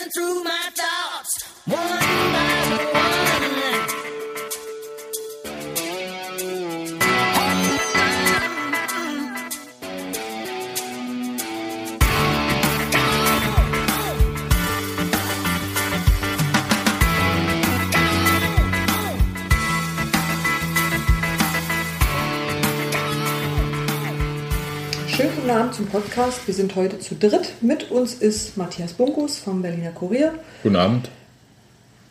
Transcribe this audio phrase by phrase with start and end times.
[0.00, 0.91] through my time.
[26.12, 26.46] Podcast.
[26.46, 27.54] Wir sind heute zu dritt.
[27.62, 30.34] Mit uns ist Matthias Bunkus vom Berliner Kurier.
[30.62, 31.08] Guten Abend.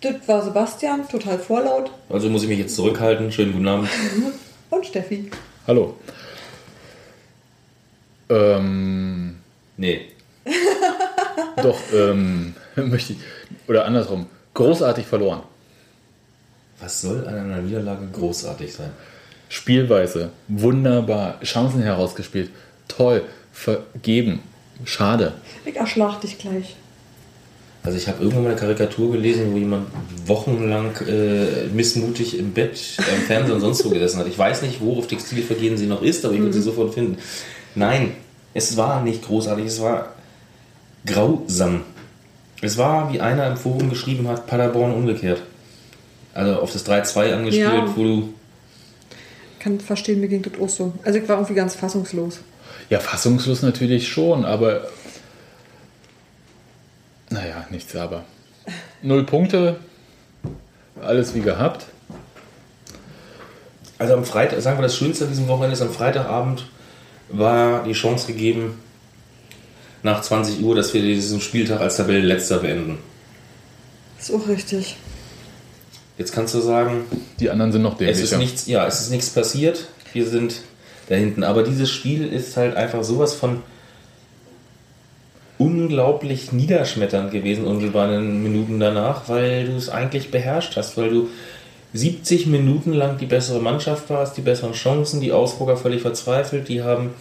[0.02, 1.92] Das war Sebastian, total vorlaut.
[2.09, 3.32] Also muss ich mich jetzt zurückhalten.
[3.32, 3.90] Schönen guten Abend.
[4.72, 5.30] Und Steffi.
[5.68, 5.98] Hallo.
[8.30, 9.36] Ähm,
[9.78, 10.08] Nee.
[11.62, 13.20] doch, ähm, möchte ich,
[13.68, 14.26] oder andersrum,
[14.56, 15.44] großartig verloren.
[16.80, 18.94] Was soll an einer Niederlage großartig sein?
[19.48, 22.50] Spielweise, wunderbar, Chancen herausgespielt,
[22.88, 24.40] toll, vergeben,
[24.86, 25.34] schade.
[25.66, 26.76] Ich erschlag dich gleich.
[27.84, 29.88] Also ich habe irgendwann mal eine Karikatur gelesen, wo jemand
[30.28, 34.28] wochenlang äh, missmutig im Bett, am Fernseher und sonst wo gesessen hat.
[34.28, 37.17] Ich weiß nicht, wo auf Textilvergehen sie noch ist, aber ich würde sie sofort finden.
[37.73, 38.12] Nein,
[38.53, 40.14] es war nicht großartig, es war
[41.08, 41.81] grausam.
[42.62, 45.42] Es war, wie einer im Forum geschrieben hat, Paderborn umgekehrt.
[46.36, 47.94] Also auf das 3-2 angespielt, Ja.
[47.95, 48.34] wo du
[49.59, 50.94] Kann verstehen, mir ging das auch so.
[51.03, 52.40] Also ich war irgendwie ganz fassungslos.
[52.89, 54.88] Ja, fassungslos natürlich schon, aber
[57.30, 58.23] naja, nichts aber.
[59.02, 59.78] Null Punkte,
[61.02, 61.86] alles wie gehabt.
[63.97, 66.66] Also am Freitag, sagen wir das Schönste an diesem Wochenende ist, am Freitagabend
[67.30, 68.80] war die Chance gegeben,
[70.03, 72.97] nach 20 Uhr, dass wir diesen Spieltag als Tabellenletzter beenden.
[74.19, 74.97] Ist auch richtig.
[76.17, 77.06] Jetzt kannst du sagen,
[77.39, 78.38] Die anderen sind noch es ist dämlicher.
[78.38, 79.88] nichts, ja, es ist nichts passiert.
[80.13, 80.56] Wir sind
[81.12, 81.44] da hinten.
[81.44, 83.62] Aber dieses Spiel ist halt einfach sowas von
[85.58, 91.09] unglaublich niederschmetternd gewesen, unmittelbar in den Minuten danach, weil du es eigentlich beherrscht hast, weil
[91.09, 91.30] du
[91.94, 96.81] 70 Minuten lang die bessere Mannschaft warst, die besseren Chancen, die Augsburger völlig verzweifelt, die
[96.81, 97.12] haben,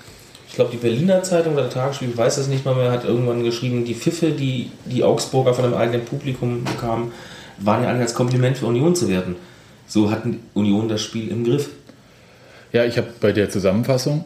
[0.48, 3.04] ich glaube, die Berliner Zeitung oder der Tagesspiegel, ich weiß es nicht mal mehr, hat
[3.04, 7.12] irgendwann geschrieben, die Pfiffe, die die Augsburger von dem eigenen Publikum bekamen,
[7.58, 9.36] waren ja eigentlich als Kompliment für Union zu werten.
[9.86, 10.22] So hat
[10.54, 11.68] Union das Spiel im Griff.
[12.72, 14.24] Ja, ich habe bei der Zusammenfassung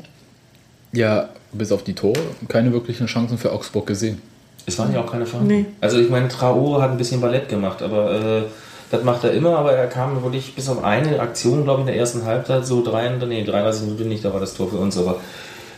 [0.92, 4.20] ja bis auf die Tore keine wirklichen Chancen für Augsburg gesehen.
[4.66, 5.46] Es waren ja auch keine Fahnen.
[5.46, 5.66] Nee.
[5.80, 8.42] Also ich meine, Traore hat ein bisschen Ballett gemacht, aber äh,
[8.90, 11.92] das macht er immer, aber er kam wirklich bis auf eine Aktion, glaube ich, in
[11.92, 14.96] der ersten Halbzeit, so drei, nee, 33 Minuten nicht, da war das Tor für uns,
[14.96, 15.20] aber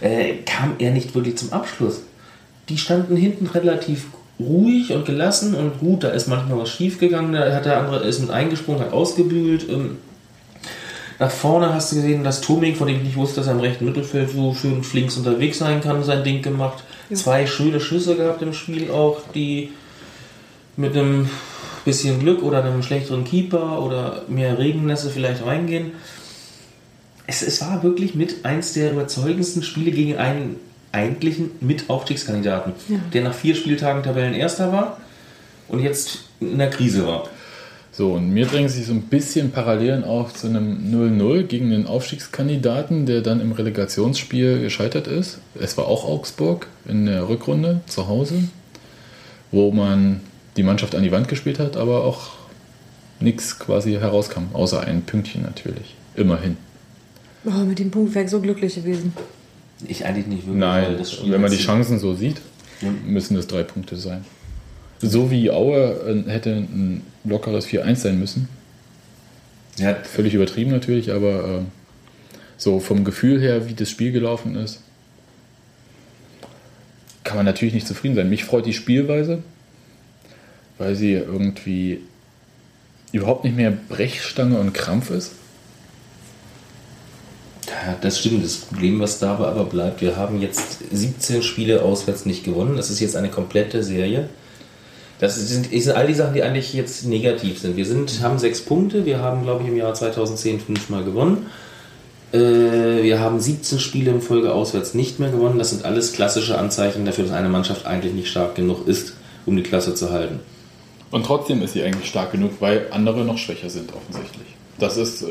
[0.01, 2.03] äh, kam er nicht wirklich zum Abschluss.
[2.69, 4.07] Die standen hinten relativ
[4.39, 8.05] ruhig und gelassen und gut, da ist manchmal was schief gegangen, da hat der andere
[8.05, 9.69] ist mit eingesprungen, hat ausgebügelt.
[9.69, 9.99] Ähm,
[11.19, 13.61] nach vorne hast du gesehen, dass Tomik, von dem ich nicht wusste, dass er im
[13.61, 16.85] rechten Mittelfeld so schön flinks unterwegs sein kann, sein Ding gemacht.
[17.13, 19.71] Zwei schöne Schüsse gehabt im Spiel auch, die
[20.77, 21.31] mit einem
[21.85, 25.93] bisschen Glück oder einem schlechteren Keeper oder mehr Regennässe vielleicht reingehen.
[27.27, 30.57] Es, es war wirklich mit eins der überzeugendsten Spiele gegen einen
[30.93, 32.73] eigentlichen Mit-Aufstiegskandidaten,
[33.13, 34.99] der nach vier Spieltagen Tabellenerster war
[35.69, 37.25] und jetzt in der Krise war.
[37.97, 41.87] So, und mir drängen sich so ein bisschen Parallelen auf zu einem 0-0 gegen den
[41.87, 45.39] Aufstiegskandidaten, der dann im Relegationsspiel gescheitert ist.
[45.59, 48.35] Es war auch Augsburg in der Rückrunde zu Hause,
[49.51, 50.21] wo man
[50.59, 52.33] die Mannschaft an die Wand gespielt hat, aber auch
[53.19, 55.95] nichts quasi herauskam, außer ein Pünktchen natürlich.
[56.17, 56.59] Immerhin.
[57.47, 59.15] Oh, mit dem Punkt wäre ich so glücklich gewesen.
[59.89, 60.61] Ich eigentlich nicht wirklich.
[60.61, 62.43] Nein, wenn man die Chancen so sieht,
[63.07, 64.27] müssen es drei Punkte sein.
[65.01, 68.49] So wie Aue äh, hätte ein lockeres 4-1 sein müssen.
[69.79, 71.61] Ja, Völlig übertrieben natürlich, aber äh,
[72.57, 74.81] so vom Gefühl her, wie das Spiel gelaufen ist,
[77.25, 78.31] kann man natürlich nicht zufrieden sein.
[78.31, 79.43] Mich freut die Spielweise,
[80.79, 82.01] weil sie irgendwie
[83.13, 85.33] überhaupt nicht mehr Brechstange und Krampf ist.
[87.67, 88.45] Ja, das stimmt.
[88.45, 92.77] Das Problem, was dabei aber bleibt, wir haben jetzt 17 Spiele auswärts nicht gewonnen.
[92.77, 94.29] Das ist jetzt eine komplette Serie.
[95.19, 97.77] Das sind, sind all die Sachen, die eigentlich jetzt negativ sind.
[97.77, 99.07] Wir sind, haben sechs Punkte.
[99.07, 101.47] Wir haben, glaube ich, im Jahr 2010 fünfmal gewonnen.
[102.33, 105.59] Äh, wir haben 17 Spiele in Folge auswärts nicht mehr gewonnen.
[105.59, 109.15] Das sind alles klassische Anzeichen dafür, dass eine Mannschaft eigentlich nicht stark genug ist,
[109.47, 110.41] um die Klasse zu halten.
[111.11, 114.49] Und trotzdem ist sie eigentlich stark genug, weil andere noch schwächer sind offensichtlich.
[114.79, 115.29] Das ist äh,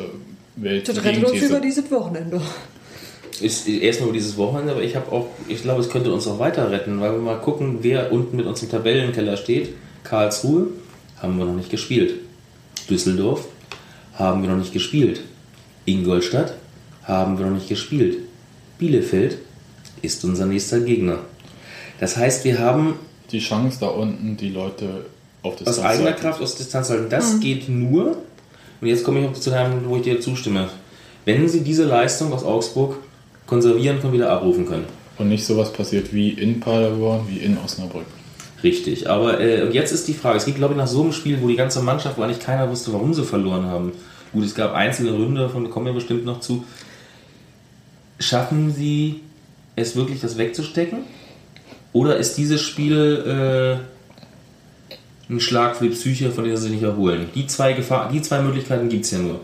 [0.55, 2.41] Welt Das rettet uns über dieses Wochenende.
[3.41, 6.39] Ist erstmal über dieses Wochenende, aber ich habe auch, ich glaube, es könnte uns auch
[6.39, 9.73] weiter retten, weil wir mal gucken, wer unten mit uns im Tabellenkeller steht.
[10.03, 10.67] Karlsruhe
[11.21, 12.15] haben wir noch nicht gespielt.
[12.89, 13.47] Düsseldorf
[14.13, 15.21] haben wir noch nicht gespielt.
[15.85, 16.55] Ingolstadt
[17.03, 18.19] haben wir noch nicht gespielt.
[18.77, 19.37] Bielefeld
[20.01, 21.19] ist unser nächster Gegner.
[21.99, 22.95] Das heißt, wir haben
[23.31, 25.05] die Chance da unten, die Leute
[25.41, 27.09] auf das Aus eigener Kraft, aus Distanz halten.
[27.09, 28.17] Das geht nur,
[28.81, 30.69] und jetzt komme ich auch zu einem, wo ich dir zustimme,
[31.25, 32.97] wenn sie diese Leistung aus Augsburg
[33.45, 34.85] konservieren können, wieder abrufen können.
[35.17, 38.05] Und nicht sowas passiert wie in Paderborn, wie in Osnabrück.
[38.63, 41.41] Richtig, aber äh, jetzt ist die Frage, es geht glaube ich nach so einem Spiel,
[41.41, 43.91] wo die ganze Mannschaft, wo eigentlich keiner wusste, warum sie verloren haben.
[44.33, 46.65] Gut, es gab einzelne Ründe, davon kommen wir bestimmt noch zu.
[48.19, 49.21] Schaffen sie
[49.75, 50.99] es wirklich, das wegzustecken?
[51.93, 53.79] Oder ist dieses Spiel
[55.29, 57.29] äh, ein Schlag für die Psyche, von der sie sich nicht erholen?
[57.35, 59.41] Die zwei, Gefahr die zwei Möglichkeiten gibt es ja nur.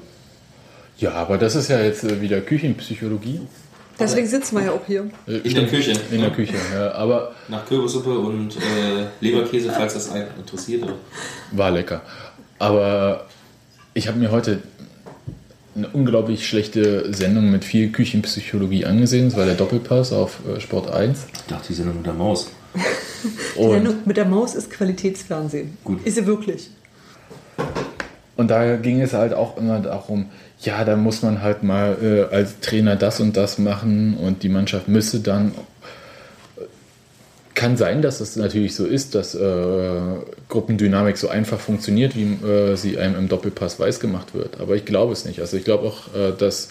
[0.97, 3.41] Ja, aber das ist ja jetzt äh, wieder Küchenpsychologie.
[4.01, 5.09] Deswegen sitzen wir ja auch hier.
[5.27, 5.93] Äh, In der Küche.
[6.11, 6.91] In der Küche, ja.
[6.93, 10.83] Aber Nach Kürbissuppe und äh, Leberkäse, falls das einen interessiert.
[11.51, 12.01] War lecker.
[12.59, 13.25] Aber
[13.93, 14.59] ich habe mir heute
[15.75, 19.29] eine unglaublich schlechte Sendung mit viel Küchenpsychologie angesehen.
[19.29, 21.27] Das war der Doppelpass auf äh, Sport 1.
[21.33, 22.51] Ich dachte, die sind mit der Maus.
[23.55, 25.77] Die Und, Sendung mit der Maus ist Qualitätsfernsehen.
[25.83, 26.05] Gut.
[26.05, 26.69] Ist sie wirklich.
[28.35, 30.29] und da ging es halt auch immer darum,
[30.61, 34.49] ja, da muss man halt mal äh, als Trainer das und das machen und die
[34.49, 35.53] Mannschaft müsse dann.
[37.53, 39.99] Kann sein, dass es natürlich so ist, dass äh,
[40.49, 44.59] Gruppendynamik so einfach funktioniert, wie äh, sie einem im Doppelpass weiß gemacht wird.
[44.59, 45.41] Aber ich glaube es nicht.
[45.41, 46.69] Also ich glaube auch, äh, dass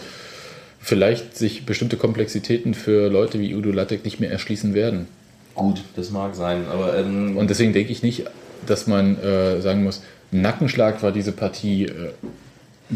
[0.81, 5.07] vielleicht sich bestimmte Komplexitäten für Leute wie Udo Lattek nicht mehr erschließen werden.
[5.55, 8.25] Gut, das mag sein, aber ähm, Und deswegen denke ich nicht,
[8.67, 12.13] dass man äh, sagen muss, Nackenschlag war diese Partie äh,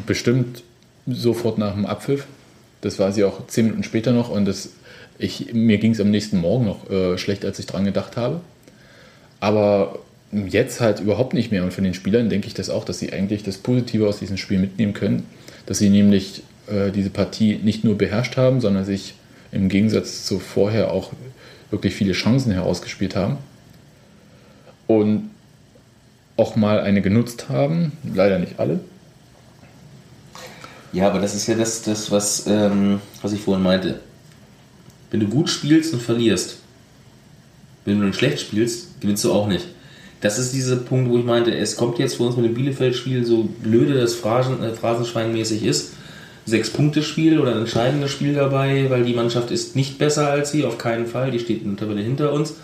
[0.07, 0.63] bestimmt
[1.07, 2.27] sofort nach dem Abpfiff.
[2.81, 4.71] Das war sie auch zehn Minuten später noch und das,
[5.19, 8.41] ich, mir ging es am nächsten Morgen noch äh, schlecht, als ich dran gedacht habe.
[9.41, 9.99] Aber
[10.33, 11.65] jetzt halt überhaupt nicht mehr.
[11.65, 14.37] Und von den Spielern denke ich das auch, dass sie eigentlich das Positive aus diesem
[14.37, 15.27] Spiel mitnehmen können.
[15.67, 19.15] Dass sie nämlich äh, diese Partie nicht nur beherrscht haben, sondern sich
[19.53, 21.13] im Gegensatz zu vorher auch
[21.71, 23.39] wirklich viele Chancen herausgespielt haben.
[24.87, 25.31] Und
[26.37, 27.93] auch mal eine genutzt haben.
[28.15, 28.81] Leider nicht alle.
[30.95, 34.01] Ja, aber das ist ja das, das was, ähm, was ich vorhin meinte.
[35.11, 36.57] Wenn du gut spielst und verlierst,
[37.85, 39.67] wenn du dann schlecht spielst, gewinnst du auch nicht.
[40.21, 43.27] Das ist dieser Punkt, wo ich meinte, es kommt jetzt für uns mit dem Bielefeld-Spiel,
[43.27, 45.93] so blöde das Phrasen, äh, Phrasenschwein-mäßig ist,
[46.47, 50.79] Sechs-Punkte-Spiel oder ein entscheidendes Spiel dabei, weil die Mannschaft ist nicht besser als sie, auf
[50.79, 51.31] keinen Fall.
[51.31, 52.55] Die steht in der Tabelle hinter uns.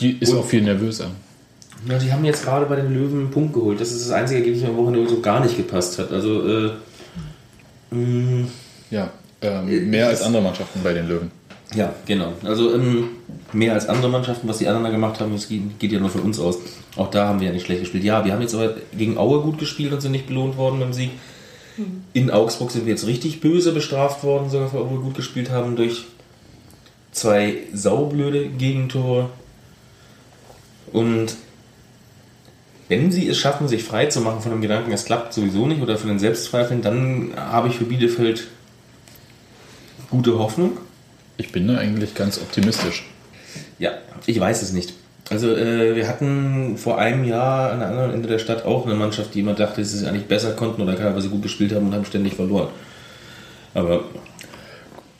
[0.00, 1.10] Die ist Und- auch viel nervöser.
[1.88, 3.80] Ja, die haben jetzt gerade bei den Löwen einen Punkt geholt.
[3.80, 6.10] Das ist das einzige Ergebnis, am Wochenende so gar nicht gepasst hat.
[6.10, 6.70] Also, äh,
[7.90, 8.48] mh,
[8.90, 9.10] Ja,
[9.42, 11.30] ähm, mehr als andere Mannschaften bei den Löwen.
[11.74, 12.32] Ja, genau.
[12.44, 13.08] Also ähm,
[13.52, 16.08] mehr als andere Mannschaften, was die anderen da gemacht haben, das geht, geht ja nur
[16.08, 16.58] von uns aus.
[16.96, 18.04] Auch da haben wir ja nicht schlecht gespielt.
[18.04, 20.92] Ja, wir haben jetzt aber gegen Aue gut gespielt und sind nicht belohnt worden beim
[20.92, 21.10] Sieg.
[22.12, 25.76] In Augsburg sind wir jetzt richtig böse bestraft worden, sogar weil wir gut gespielt haben
[25.76, 26.04] durch
[27.12, 29.30] zwei saublöde Gegentore.
[30.92, 31.36] Und
[32.88, 35.82] wenn sie es schaffen, sich frei zu machen von dem Gedanken, es klappt sowieso nicht
[35.82, 38.48] oder von den Selbstzweifeln, dann habe ich für Bielefeld
[40.10, 40.78] gute Hoffnung.
[41.36, 43.06] Ich bin da eigentlich ganz optimistisch.
[43.78, 43.92] Ja,
[44.26, 44.94] ich weiß es nicht.
[45.30, 48.94] Also äh, wir hatten vor einem Jahr an einem anderen Ende der Stadt auch eine
[48.94, 51.86] Mannschaft, die immer dachte, dass sie es eigentlich besser konnten oder teilweise gut gespielt haben
[51.86, 52.68] und haben ständig verloren.
[53.74, 54.04] Aber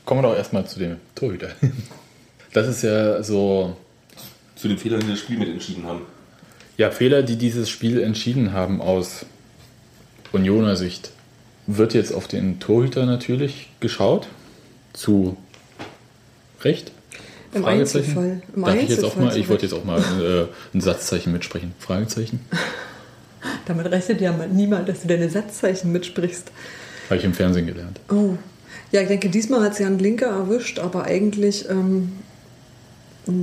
[0.09, 1.49] Kommen wir doch erstmal zu dem Torhüter.
[2.51, 3.77] Das ist ja so,
[4.55, 6.01] zu den Fehlern, die das Spiel mit entschieden haben.
[6.79, 9.25] Ja, Fehler, die dieses Spiel entschieden haben aus
[10.31, 11.11] Unioner Sicht.
[11.67, 14.29] Wird jetzt auf den Torhüter natürlich geschaut.
[14.93, 15.35] Zu
[16.61, 16.93] Recht?
[17.53, 18.17] Im Fragezeichen?
[18.17, 18.41] Einzelfall.
[18.55, 21.33] Im Darf ich jetzt auch Einzelfall mal, ich wollte jetzt auch mal äh, ein Satzzeichen
[21.33, 21.73] mitsprechen.
[21.79, 22.39] Fragezeichen?
[23.65, 26.49] Damit rechnet ja niemand, dass du deine Satzzeichen mitsprichst.
[27.09, 27.99] Habe ich im Fernsehen gelernt.
[28.09, 28.37] Oh.
[28.93, 32.13] Ja, ich denke, diesmal hat es Jan Linke erwischt, aber eigentlich ähm,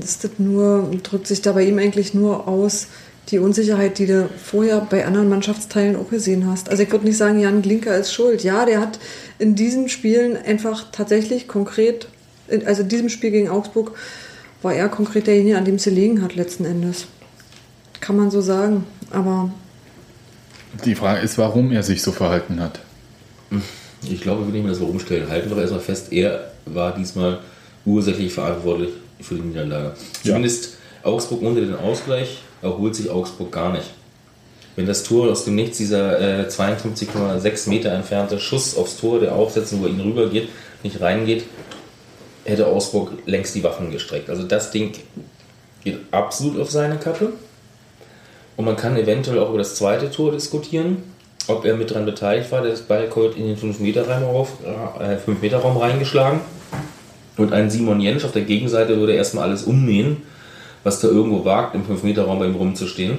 [0.03, 2.89] ist das nur, drückt sich da bei ihm eigentlich nur aus
[3.29, 6.69] die Unsicherheit, die du vorher bei anderen Mannschaftsteilen auch gesehen hast.
[6.69, 8.45] Also ich würde nicht sagen, Jan Glinker ist schuld.
[8.45, 9.01] Ja, der hat
[9.39, 12.09] in diesen Spielen einfach tatsächlich konkret,
[12.49, 13.93] in, also in diesem Spiel gegen Augsburg,
[14.63, 17.07] war er konkret derjenige, an dem es gelegen hat letzten Endes.
[18.01, 18.85] Kann man so sagen.
[19.11, 19.51] Aber
[20.85, 22.81] Die Frage ist, warum er sich so verhalten hat.
[24.09, 25.29] Ich glaube, wir nehmen das so rumstellen.
[25.29, 27.41] Halten wir erstmal fest, er war diesmal
[27.85, 28.91] ursächlich verantwortlich
[29.21, 29.95] für die Niederlage.
[30.23, 30.31] Ja.
[30.31, 33.91] Zumindest Augsburg ohne den Ausgleich erholt sich Augsburg gar nicht.
[34.77, 39.35] Wenn das Tor aus dem Nichts, dieser äh, 52,6 Meter entfernte Schuss aufs Tor, der
[39.35, 40.49] aufsetzt und über ihn rüber geht,
[40.83, 41.45] nicht reingeht,
[42.45, 44.29] hätte Augsburg längst die Waffen gestreckt.
[44.29, 44.93] Also das Ding
[45.83, 47.33] geht absolut auf seine Kappe.
[48.57, 51.03] Und man kann eventuell auch über das zweite Tor diskutieren,
[51.47, 52.63] ob er mit dran beteiligt war.
[52.63, 54.53] Der Ball kommt in den 5-Meter-Raum auf,
[55.01, 56.41] äh, 5 Meter Raum reingeschlagen.
[57.37, 60.23] Und ein Simon Jensch auf der Gegenseite würde erstmal alles ummähen,
[60.87, 63.19] was da irgendwo wagt, im 5-Meter-Raum bei ihm rumzustehen.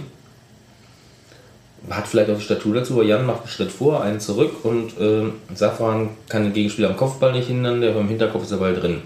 [1.89, 4.97] Hat vielleicht auch die Statur dazu, aber Jan macht einen Schritt vor, einen zurück und
[4.97, 8.73] äh, Safran kann den Gegenspieler am Kopfball nicht hindern, der beim Hinterkopf ist der Ball
[8.73, 9.01] drin.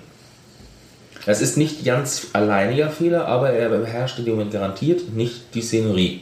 [1.26, 5.64] Das ist nicht Jans alleiniger Fehler, aber er beherrscht in dem Moment garantiert nicht die
[5.64, 6.22] Szenerie.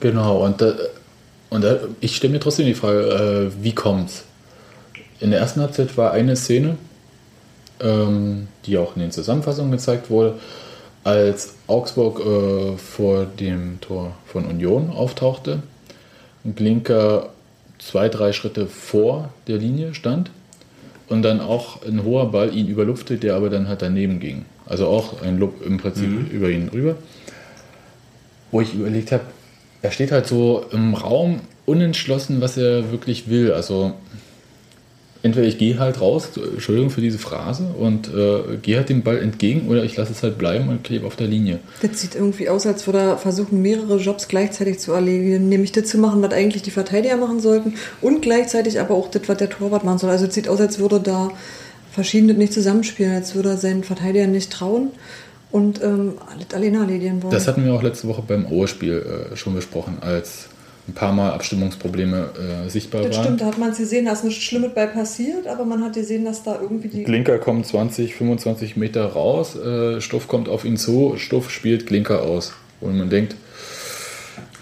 [0.00, 0.74] Genau, und, da,
[1.48, 4.24] und da, ich stelle mir trotzdem die Frage, äh, wie kommt's?
[5.18, 6.76] In der ersten Halbzeit war eine Szene,
[7.80, 10.34] ähm, die auch in den Zusammenfassungen gezeigt wurde,
[11.08, 15.62] als Augsburg äh, vor dem Tor von Union auftauchte
[16.44, 17.30] und Glinker
[17.78, 20.30] zwei, drei Schritte vor der Linie stand
[21.08, 24.44] und dann auch ein hoher Ball ihn überlupfte, der aber dann halt daneben ging.
[24.66, 26.96] Also auch ein Lob im Prinzip über ihn rüber.
[28.50, 29.24] Wo ich überlegt habe,
[29.80, 33.52] er steht halt so im Raum unentschlossen, was er wirklich will.
[33.52, 33.94] Also
[35.22, 39.18] entweder ich gehe halt raus, Entschuldigung für diese Phrase, und äh, gehe halt dem Ball
[39.18, 41.58] entgegen oder ich lasse es halt bleiben und klebe auf der Linie.
[41.82, 45.48] Das sieht irgendwie aus, als würde er versuchen, mehrere Jobs gleichzeitig zu erledigen.
[45.48, 49.22] Nämlich das zu machen, was eigentlich die Verteidiger machen sollten und gleichzeitig aber auch das,
[49.26, 50.10] was der Torwart machen soll.
[50.10, 51.30] Also es sieht aus, als würde da
[51.90, 54.90] verschiedene nicht zusammenspielen, als würde er seinen Verteidigern nicht trauen
[55.50, 57.32] und ähm, das alleine erledigen wollen.
[57.32, 60.48] Das hatten wir auch letzte Woche beim Aue-Spiel äh, schon besprochen, als
[60.88, 63.24] ein paar Mal Abstimmungsprobleme äh, sichtbar das waren.
[63.24, 65.92] stimmt, da hat man es gesehen, da ist nichts Schlimmes bei passiert, aber man hat
[65.92, 67.04] gesehen, dass da irgendwie die...
[67.04, 72.22] Glinker kommt 20, 25 Meter raus, äh, Stuff kommt auf ihn zu, Stuff spielt Glinker
[72.22, 72.52] aus.
[72.80, 73.34] Und man denkt,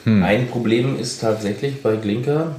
[0.04, 2.56] Ein Problem ist tatsächlich bei Glinker,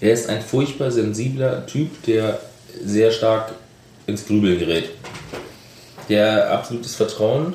[0.00, 2.40] er ist ein furchtbar sensibler Typ, der
[2.84, 3.52] sehr stark
[4.06, 4.90] ins Grübeln gerät.
[6.08, 7.54] Der absolutes Vertrauen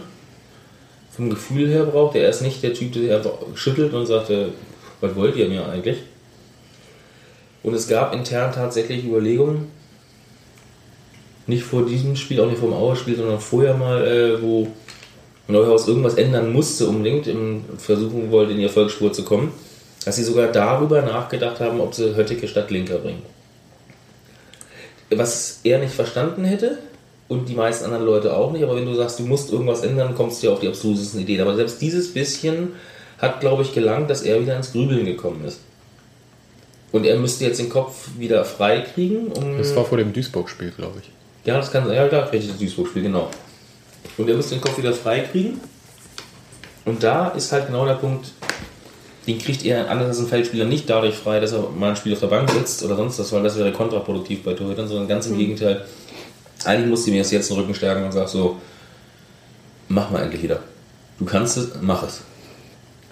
[1.12, 2.16] vom Gefühl her braucht.
[2.16, 4.48] Er ist nicht der Typ, der einfach schüttelt und sagt, äh,
[5.02, 5.98] was wollt ihr mir eigentlich?
[7.64, 9.68] Und es gab intern tatsächlich Überlegungen,
[11.48, 14.68] nicht vor diesem Spiel, auch nicht vor dem Auerspiel, sondern vorher mal, äh, wo
[15.48, 19.52] Neuhaus irgendwas ändern musste unbedingt, im versuchen wollte, in die Erfolgsspur zu kommen,
[20.06, 23.24] dass sie sogar darüber nachgedacht haben, ob sie Höttike statt Linker bringen.
[25.10, 26.78] Was er nicht verstanden hätte
[27.32, 30.16] und die meisten anderen Leute auch nicht, aber wenn du sagst, du musst irgendwas ändern,
[30.16, 31.40] kommst du ja auf die abstrusesten Ideen.
[31.40, 32.74] Aber selbst dieses bisschen
[33.20, 35.62] hat, glaube ich, gelangt, dass er wieder ins Grübeln gekommen ist.
[36.92, 39.58] Und er müsste jetzt den Kopf wieder frei kriegen, um.
[39.58, 41.10] das war vor dem Duisburg-Spiel, glaube ich.
[41.46, 41.96] Ja, das kann sein.
[41.96, 43.30] Ja, klar, richtig, das Duisburg-Spiel, genau.
[44.18, 45.62] Und er muss den Kopf wieder frei kriegen.
[46.84, 48.28] Und da ist halt genau der Punkt,
[49.26, 52.12] den kriegt er anders als ein Feldspieler nicht dadurch frei, dass er mal ein Spiel
[52.12, 55.28] auf der Bank sitzt oder sonst was, weil das wäre kontraproduktiv bei Torhütern, sondern ganz
[55.28, 55.86] im Gegenteil.
[56.66, 58.58] Eigentlich musst du mir jetzt den Rücken stärken und sagst so,
[59.88, 60.60] mach mal endlich wieder.
[61.20, 62.22] Du kannst es, mach es.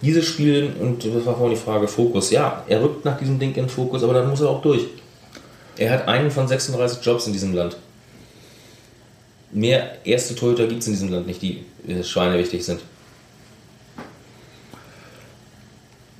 [0.02, 3.54] Dieses Spiel, und das war vorhin die Frage, Fokus, ja, er rückt nach diesem Ding
[3.56, 4.84] in Fokus, aber dann muss er auch durch.
[5.78, 7.78] Er hat einen von 36 Jobs in diesem Land.
[9.52, 12.82] Mehr erste Torhüter gibt es in diesem Land nicht, die äh, Schweine wichtig sind.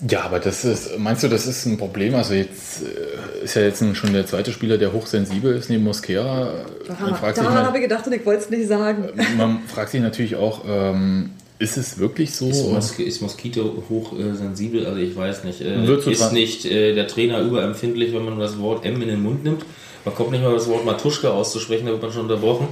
[0.08, 2.16] Ja, aber das ist, meinst du, das ist ein Problem?
[2.16, 6.54] Also jetzt äh, ist ja jetzt schon der zweite Spieler, der hochsensibel ist neben Mosquera.
[6.88, 9.10] Man Daran, fragt, sich, daran man, habe ich gedacht und ich wollte es nicht sagen.
[9.38, 12.50] man fragt sich natürlich auch, ähm, ist es wirklich so?
[12.50, 14.86] Ist, Mos ist Moskito hochsensibel?
[14.86, 15.60] Also ich weiß nicht.
[15.60, 19.02] Äh, Wird so ist dran- nicht äh, der Trainer überempfindlich, wenn man das Wort M
[19.02, 19.66] in den Mund nimmt?
[20.06, 22.70] Man kommt nicht mal das Wort Matuschka auszusprechen, da wird man schon unterbrochen,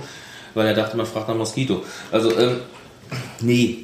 [0.54, 1.84] weil er dachte, man fragt nach Moskito.
[2.10, 2.60] Also, ähm,
[3.42, 3.80] nee.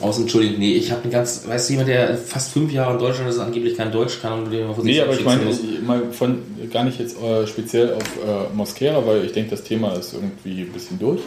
[0.00, 2.98] Aus Entschuldigung, nee, ich habe einen ganz, weißt du, jemand, der fast fünf Jahre in
[2.98, 5.50] Deutschland ist, angeblich kein Deutsch kann und den man vor sich Nee, aber ich meine
[5.50, 6.42] ich von
[6.72, 10.62] gar nicht jetzt äh, speziell auf äh, Mosquera, weil ich denke, das Thema ist irgendwie
[10.62, 11.20] ein bisschen durch,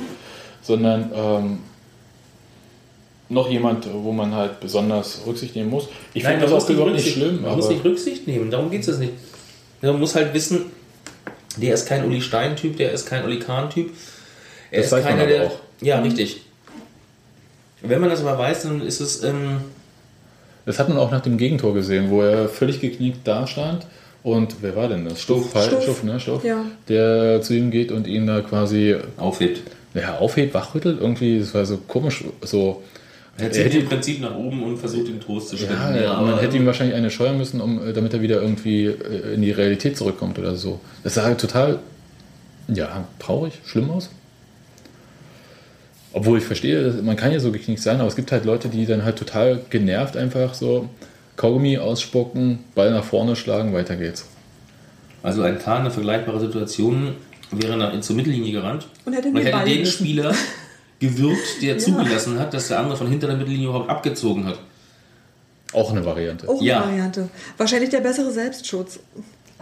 [0.62, 1.60] sondern ähm,
[3.30, 5.88] noch jemand, wo man halt besonders Rücksicht nehmen muss.
[6.13, 8.98] Ich finde das auch überhaupt nicht schlimm, Man muss nicht Rücksicht nehmen, darum geht es
[8.98, 9.13] nicht.
[9.82, 10.72] Man muss halt wissen,
[11.58, 13.92] der ist kein Uli Stein-Typ, der ist kein Uli Kahn-Typ.
[14.72, 15.48] Er Das ist keiner, der.
[15.48, 15.60] auch.
[15.82, 16.42] Ja, richtig.
[17.84, 19.24] Wenn man das aber weiß, dann ist es.
[19.24, 19.58] Ähm,
[20.66, 23.86] das hat man auch nach dem Gegentor gesehen, wo er völlig geknickt da stand.
[24.24, 25.22] Und wer war denn das?
[25.22, 25.66] Stuff, Stuff.
[25.66, 26.04] Stuff, Stuff.
[26.04, 26.20] ne?
[26.20, 26.63] Stuff, Ja.
[26.88, 29.62] der zu ihm geht und ihn da quasi aufhebt.
[29.94, 31.02] ja, aufhebt, wachrüttelt.
[31.02, 32.82] Irgendwie, das war so komisch, so.
[33.38, 36.04] Er Er zieht hätte- im Prinzip nach oben und versucht den Trost zu Ja, spenden.
[36.04, 39.42] ja, man hätte ihm wahrscheinlich eine scheuern müssen, um, damit er wieder irgendwie äh, in
[39.42, 40.80] die Realität zurückkommt oder so.
[41.04, 41.80] Das sah halt total,
[42.68, 44.10] ja, traurig, schlimm aus.
[46.13, 48.70] Obwohl ich verstehe, dass- man kann ja so geknickt sein, aber es gibt halt Leute,
[48.70, 50.88] die dann halt total genervt einfach so
[51.36, 54.25] Kaugummi ausspucken, Ball nach vorne schlagen, weiter geht's.
[55.24, 57.15] Also ein Kahn, eine vergleichbare Situation,
[57.51, 58.88] wäre nach, zur Mittellinie gerannt.
[59.05, 59.93] Und hätte Man den hätte Ball den gewissen.
[60.05, 60.34] Spieler
[61.00, 64.60] gewürgt, der zugelassen hat, dass der andere von hinter der Mittellinie überhaupt abgezogen hat.
[65.74, 66.48] Auch eine Variante.
[66.48, 66.82] Auch eine Ja.
[66.86, 67.29] Variante.
[67.58, 69.00] Wahrscheinlich der bessere Selbstschutz.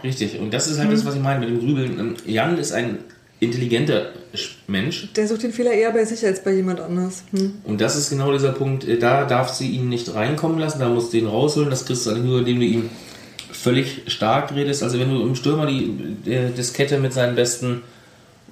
[0.04, 1.98] Richtig, und das ist halt das, was ich meine mit dem Grübeln.
[1.98, 2.98] Ähm, Jan ist ein
[3.42, 5.08] intelligenter Sch- Mensch.
[5.14, 7.24] Der sucht den Fehler eher bei sich als bei jemand anders.
[7.32, 7.54] Hm.
[7.64, 10.88] Und das ist genau dieser Punkt, äh, da darf sie ihn nicht reinkommen lassen, da
[10.88, 11.70] musst du ihn rausholen.
[11.70, 12.90] Das kriegst du eigentlich nur, indem du ihm
[13.50, 14.82] völlig stark redest.
[14.82, 17.82] Also wenn du im Stürmer die äh, Diskette mit seinen besten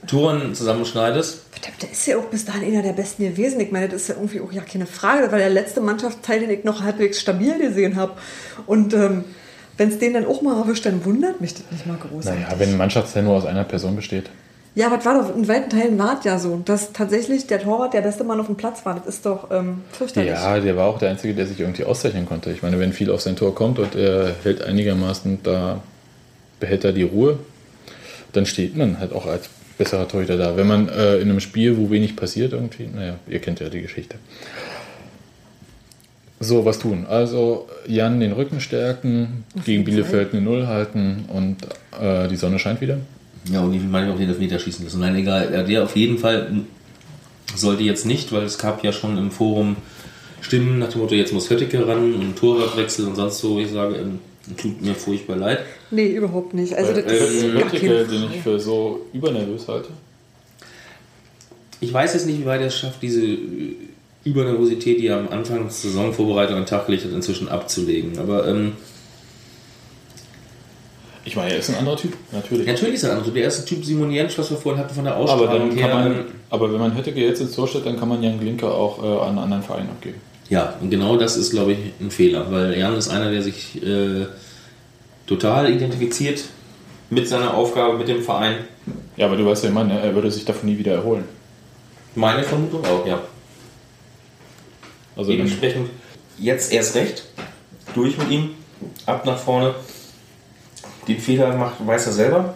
[0.07, 3.61] Toren zusammenschneidest, Verdammt, Der ist ja auch bis dahin einer der Besten gewesen.
[3.61, 5.23] Ich meine, das ist ja irgendwie auch ja keine Frage.
[5.23, 8.13] Das war der letzte Mannschaftsteil, den ich noch halbwegs stabil gesehen habe.
[8.67, 9.25] Und ähm,
[9.77, 12.25] wenn es den dann auch mal erwischt, dann wundert mich das nicht mal groß.
[12.25, 14.31] Naja, wenn ein Mannschaftsteil nur aus einer Person besteht.
[14.75, 17.61] Ja, aber es war doch in weiten Teilen war es ja so, dass tatsächlich der
[17.61, 18.95] Torwart der beste Mann auf dem Platz war.
[18.95, 20.31] Das ist doch ähm, fürchterlich.
[20.31, 22.53] Ja, der war auch der Einzige, der sich irgendwie auszeichnen konnte.
[22.53, 25.83] Ich meine, wenn viel auf sein Tor kommt und er hält einigermaßen da,
[26.61, 27.41] behält er die Ruhe,
[28.33, 30.57] dann steht man halt auch als besserer Torhüter da.
[30.57, 33.83] Wenn man äh, in einem Spiel, wo wenig passiert, irgendwie, naja, ihr kennt ja die
[33.83, 34.17] Geschichte.
[36.39, 37.07] So, was tun?
[37.09, 41.57] Also Jan den Rücken stärken, gegen Bielefeld eine Null halten und
[42.01, 42.99] äh, die Sonne scheint wieder.
[43.51, 45.01] Ja, und ich meine auch den Elfmeter schießen lassen.
[45.01, 45.65] Nein, egal.
[45.67, 46.63] Der auf jeden Fall
[47.57, 49.77] sollte jetzt nicht, weil es gab ja schon im Forum
[50.43, 53.59] Stimmen nach dem Motto, jetzt muss Höttike ran und Torwartwechsel und sonst so.
[53.59, 54.19] Ich sage, ähm,
[54.57, 55.61] tut mir furchtbar leid.
[55.91, 56.75] Nee, überhaupt nicht.
[56.75, 59.89] Also das Äh, ist Höttike, den ich für so übernervös halte.
[61.81, 63.23] Ich weiß jetzt nicht, wie weit er es schafft, diese
[64.25, 68.19] Übernervosität, die er am Anfang der Saisonvorbereitung an den Tag gelegt hat, inzwischen abzulegen.
[68.19, 68.73] Aber ähm,
[71.25, 72.67] Ich meine, er ist ein anderer Typ, natürlich.
[72.67, 73.35] natürlich ist er ein anderer.
[73.35, 75.89] Der erste Typ Simon Jentsch, was wir vorhin hatten von der Aber, Ausstrahlung dann her.
[75.89, 78.73] kann man, aber wenn man Höttike jetzt ins Tor stellt, dann kann man Jan Glinker
[78.75, 80.21] auch äh, an einen anderen Verein abgeben.
[80.49, 83.83] Ja, und genau das ist, glaube ich, ein Fehler, weil Jan ist einer, der sich
[83.83, 84.27] äh,
[85.27, 86.43] total identifiziert
[87.11, 88.57] mit seiner Aufgabe, mit dem Verein.
[89.17, 91.25] Ja, aber du weißt ja, ich meine, er würde sich davon nie wieder erholen.
[92.15, 93.21] Meine Vermutung auch, ja.
[95.17, 95.91] Also dann, Dementsprechend
[96.39, 97.25] jetzt erst recht,
[97.95, 98.51] durch mit ihm,
[99.07, 99.75] ab nach vorne.
[101.09, 102.55] Den Fehler macht, weiß er selber.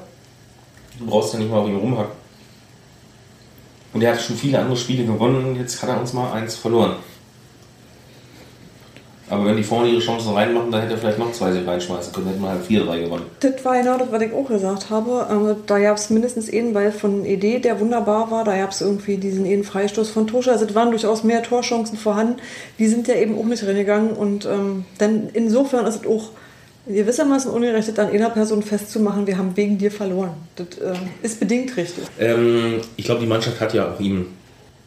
[0.99, 2.13] Du brauchst ja nicht mal auf ihn rumhacken.
[3.93, 6.57] Und er hat schon viele andere Spiele gewonnen und jetzt hat er uns mal eins
[6.57, 6.97] verloren.
[9.31, 12.13] Aber wenn die vorne ihre Chancen reinmachen, dann hätte er vielleicht noch zwei sich reinschmeißen
[12.13, 13.25] können, hätten wir halt 4-3 gewonnen.
[13.41, 15.27] Das war genau das, was ich auch gesagt habe.
[15.31, 18.45] Ähm, Da gab es mindestens einen Ball von Ede, der wunderbar war.
[18.45, 20.53] Da gab es irgendwie diesen einen Freistoß von Tosche.
[20.53, 22.37] Also es waren durchaus mehr Torchancen vorhanden.
[22.79, 24.13] Die sind ja eben auch nicht reingegangen.
[24.13, 26.29] Und ähm, dann insofern ist es auch
[26.87, 30.35] gewissermaßen ungerecht, an einer Person festzumachen, wir haben wegen dir verloren.
[30.57, 32.05] Das äh, ist bedingt richtig.
[32.19, 34.27] Ähm, ich glaube, die Mannschaft hat ja auch ihm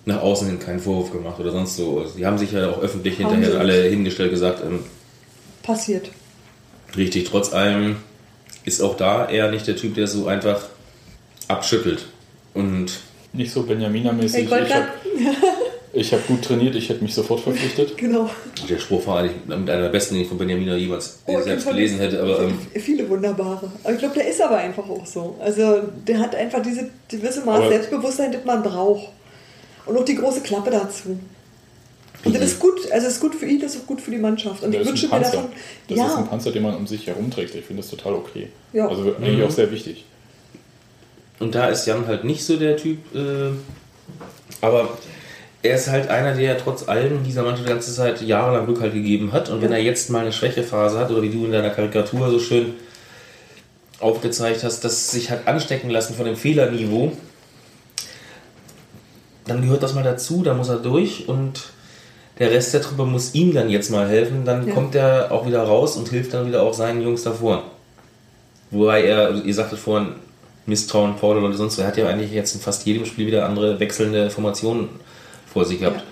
[0.06, 2.06] nach außen hin keinen Vorwurf gemacht oder sonst so.
[2.06, 4.80] Sie haben sich ja auch öffentlich Haben hinterher alle hingestellt gesagt, ähm,
[5.64, 6.10] Passiert.
[6.96, 7.98] richtig, trotz allem
[8.64, 10.62] ist auch da er nicht der Typ, der so einfach
[11.48, 12.06] abschüttelt.
[12.54, 12.92] Und
[13.34, 14.44] nicht so Benjamina-mäßig.
[14.44, 14.74] Ich wollte
[16.00, 17.98] Ich habe hab gut trainiert, ich hätte mich sofort verpflichtet.
[17.98, 18.30] Genau.
[18.70, 21.68] der Spruch war eigentlich mit einer der besten, den ich von Benjamin jemals Oh, selbst
[21.68, 22.22] gelesen hätte.
[22.22, 23.72] Aber ähm, Viele wunderbare.
[23.84, 25.36] Aber ich glaube, der ist aber einfach auch so.
[25.40, 29.10] Also der hat einfach diese gewisse Maß Aber- Selbstbewusstsein, das man braucht.
[29.88, 31.18] Und auch die große Klappe dazu.
[32.24, 34.12] Und das ist gut, also es ist gut für ihn, das ist auch gut für
[34.12, 34.62] die Mannschaft.
[34.64, 35.46] Und Das ich wünsche mir davon.
[35.88, 37.56] Das ist ein ja, Panzer, den man um sich herumträgt.
[37.56, 38.50] Ich finde das total okay.
[38.74, 38.88] Ja.
[38.88, 40.06] Also eigentlich auch sehr wichtig.
[41.40, 43.00] Und da ist Jan halt nicht so der Typ.
[43.16, 43.52] Äh,
[44.62, 44.90] aber
[45.64, 49.32] er ist halt einer, der trotz allem dieser Mannschaft die ganze Zeit jahrelang Rückhalt gegeben
[49.34, 49.50] hat.
[49.50, 52.40] Und wenn er jetzt mal eine Schwächephase hat, oder wie du in deiner Karikatur so
[52.40, 52.74] schön
[54.00, 57.12] aufgezeigt hast, dass sich hat anstecken lassen von dem Fehlerniveau,
[59.46, 61.70] dann gehört das mal dazu, da muss er durch und
[62.38, 64.74] der Rest der Truppe muss ihm dann jetzt mal helfen, dann Ja.
[64.74, 67.64] kommt er auch wieder raus und hilft dann wieder auch seinen Jungs davor.
[68.70, 70.10] Wobei er, ihr sagtet vorhin,
[70.66, 73.80] Misstrauen, Paul oder sonst, er hat ja eigentlich jetzt in fast jedem Spiel wieder andere
[73.80, 74.90] wechselnde Formationen
[75.58, 75.98] vor sich gehabt.
[75.98, 76.04] Ja.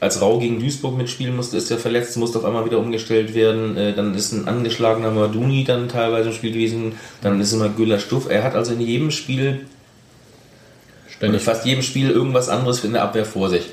[0.00, 3.76] Als Rau gegen Duisburg mitspielen musste, ist er verletzt, musste auf einmal wieder umgestellt werden.
[3.76, 6.92] Äh, Dann ist ein angeschlagener Maduni dann teilweise im Spiel gewesen.
[7.20, 8.28] Dann ist immer Güller Stuff.
[8.28, 9.66] Er hat also in jedem Spiel,
[11.08, 11.42] Ständig.
[11.42, 13.66] fast jedem Spiel, irgendwas anderes in der Abwehr vor sich.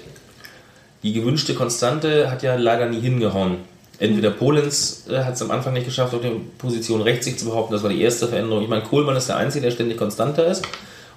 [1.04, 3.58] Die gewünschte Konstante hat ja leider nie hingehauen.
[3.98, 7.46] Entweder Polens äh, hat es am Anfang nicht geschafft, auf der Position rechts sich zu
[7.46, 7.74] behaupten.
[7.74, 8.64] Das war die erste Veränderung.
[8.64, 10.64] Ich meine, Kohlmann ist der Einzige, der ständig konstanter ist.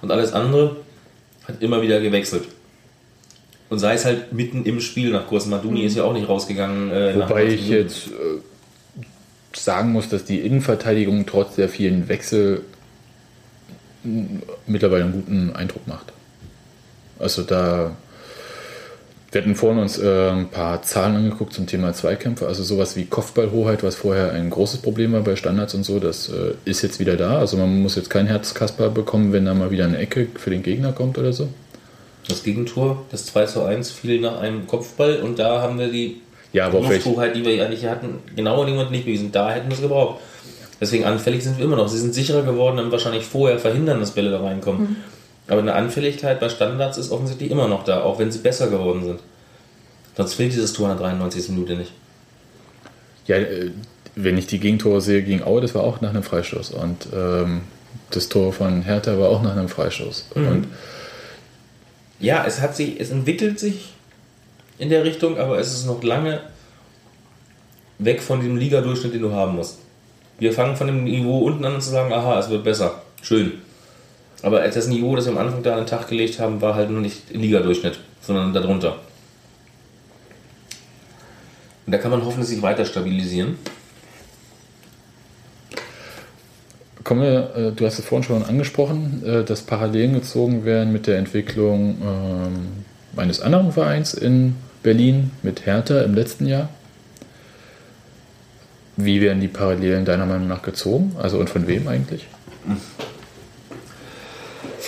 [0.01, 0.77] Und alles andere
[1.47, 2.43] hat immer wieder gewechselt.
[3.69, 5.45] Und sei es halt mitten im Spiel nach Kurs.
[5.45, 6.91] Maduni ist ja auch nicht rausgegangen.
[6.91, 8.41] Äh, Wobei 90 ich jetzt äh,
[9.53, 12.63] sagen muss, dass die Innenverteidigung trotz der vielen Wechsel
[14.65, 16.13] mittlerweile einen guten Eindruck macht.
[17.19, 17.95] Also da
[19.31, 23.05] wir hatten vorhin uns äh, ein paar Zahlen angeguckt zum Thema Zweikämpfe, also sowas wie
[23.05, 26.99] Kopfballhoheit, was vorher ein großes Problem war bei Standards und so, das äh, ist jetzt
[26.99, 27.37] wieder da.
[27.37, 30.63] Also man muss jetzt kein Herzkasper bekommen, wenn da mal wieder eine Ecke für den
[30.63, 31.49] Gegner kommt oder so.
[32.29, 36.21] Das Gegentor, das 2 zu 1, fiel nach einem Kopfball und da haben wir die
[36.53, 39.31] Ja, aber Lufthoheit, die wir eigentlich hatten, genau in dem Moment nicht bewiesen.
[39.31, 40.21] Da hätten wir es gebraucht.
[40.79, 41.89] Deswegen anfällig sind wir immer noch.
[41.89, 44.97] Sie sind sicherer geworden und wahrscheinlich vorher verhindern, dass Bälle da reinkommen.
[45.47, 49.03] Aber eine Anfälligkeit bei Standards ist offensichtlich immer noch da, auch wenn sie besser geworden
[49.03, 49.19] sind.
[50.15, 51.49] Sonst fehlt dieses Tor in der 93.
[51.49, 51.91] Minute nicht.
[53.25, 53.71] Ja, äh,
[54.15, 56.71] wenn ich die Gegentore sehe gegen Aue, das war auch nach einem Freistoß.
[56.71, 57.61] Und ähm,
[58.11, 60.27] das Tor von Hertha war auch nach einem Freistoß.
[60.35, 60.67] Und
[62.19, 63.93] Ja, es hat sich, es entwickelt sich
[64.77, 66.41] in der Richtung, aber es ist noch lange
[67.97, 69.79] weg von dem Ligadurchschnitt, den du haben musst.
[70.37, 73.01] Wir fangen von dem Niveau unten an zu sagen, aha, es wird besser.
[73.21, 73.53] Schön.
[74.41, 76.89] Aber das Niveau, das wir am Anfang da an den Tag gelegt haben, war halt
[76.89, 78.95] nur nicht Ligadurchschnitt, sondern darunter.
[81.85, 83.57] Und da kann man hoffen, dass sich weiter stabilisieren.
[87.03, 91.07] Kommen wir, äh, du hast es vorhin schon angesprochen, äh, dass Parallelen gezogen werden mit
[91.07, 92.67] der Entwicklung ähm,
[93.17, 96.69] eines anderen Vereins in Berlin mit Hertha im letzten Jahr.
[98.97, 101.15] Wie werden die Parallelen deiner Meinung nach gezogen?
[101.17, 102.27] Also und von wem eigentlich?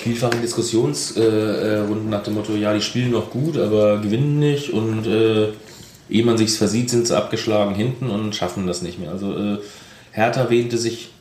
[0.01, 5.49] vielfachen Diskussionsrunden nach dem Motto, ja, die spielen noch gut, aber gewinnen nicht und äh,
[6.09, 9.11] ehe man sich's versieht, sind sie abgeschlagen hinten und schaffen das nicht mehr.
[9.11, 9.57] Also äh,
[10.11, 11.11] Hertha wähnte sich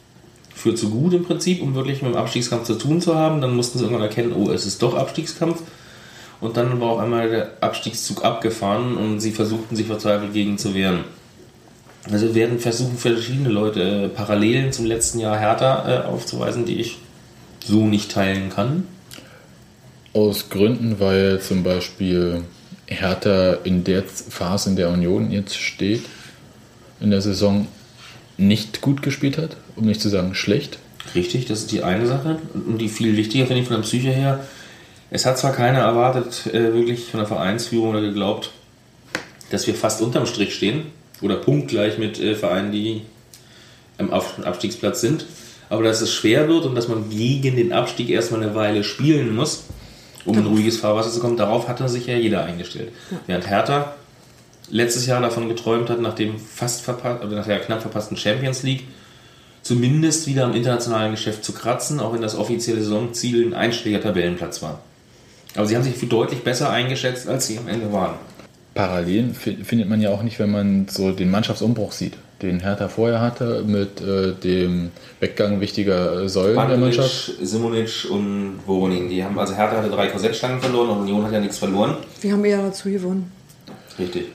[0.61, 3.41] für zu gut im Prinzip, um wirklich mit dem Abstiegskampf zu tun zu haben.
[3.41, 5.63] Dann mussten sie irgendwann erkennen, oh, es ist doch Abstiegskampf.
[6.41, 10.75] Und dann war auf einmal der Abstiegszug abgefahren und sie versuchten sich verzweifelt gegen zu
[10.75, 11.05] wehren.
[12.11, 16.99] Also werden versuchen verschiedene Leute äh, Parallelen zum letzten Jahr Hertha äh, aufzuweisen, die ich
[17.65, 18.85] so nicht teilen kann.
[20.13, 22.43] Aus Gründen, weil zum Beispiel
[22.87, 26.03] Hertha in der Phase, in der Union jetzt steht,
[27.01, 27.67] in der Saison
[28.39, 30.79] nicht gut gespielt hat, um nicht zu sagen schlecht.
[31.15, 32.39] Richtig, das ist die eine Sache.
[32.55, 34.41] Und die viel wichtiger finde ich von der Psyche her.
[35.11, 38.51] Es hat zwar keiner erwartet, äh, wirklich von der Vereinsführung oder geglaubt,
[39.51, 40.87] dass wir fast unterm Strich stehen
[41.21, 43.03] oder punktgleich mit äh, Vereinen, die
[43.99, 45.27] am Abstiegsplatz sind.
[45.69, 49.35] Aber dass es schwer wird und dass man gegen den Abstieg erstmal eine Weile spielen
[49.35, 49.65] muss,
[50.25, 52.91] um in ruhiges Fahrwasser zu kommen, darauf hatte sich ja jeder eingestellt.
[53.27, 53.95] Während Hertha
[54.69, 58.63] letztes Jahr davon geträumt hat, nach dem fast verpasst, oder nach der knapp verpassten Champions
[58.63, 58.85] League,
[59.71, 64.63] zumindest wieder am internationalen Geschäft zu kratzen, auch wenn das offizielle Saisonziel ein einstelliger Tabellenplatz
[64.63, 64.81] war.
[65.55, 68.17] Aber sie haben sich für deutlich besser eingeschätzt, als sie am Ende waren.
[68.75, 72.89] Parallelen fi- findet man ja auch nicht, wenn man so den Mannschaftsumbruch sieht, den Hertha
[72.89, 77.33] vorher hatte mit äh, dem Weggang wichtiger äh, Säulen der Mannschaft.
[77.41, 81.41] Simonic und Voronin, die haben, also Hertha hatte drei Korsettstangen verloren und Union hat ja
[81.41, 81.97] nichts verloren.
[82.23, 83.31] Wir haben eher dazu gewonnen.
[84.01, 84.27] Richtig.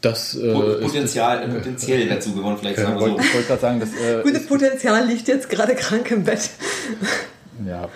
[0.00, 3.18] Das äh, ist, Potenzial, äh, potenziell dazu gewonnen, vielleicht sagen wir so.
[3.18, 6.50] ich wollte gerade sagen, das äh, Gutes Potenzial liegt jetzt gerade krank im Bett.
[7.66, 7.88] Ja.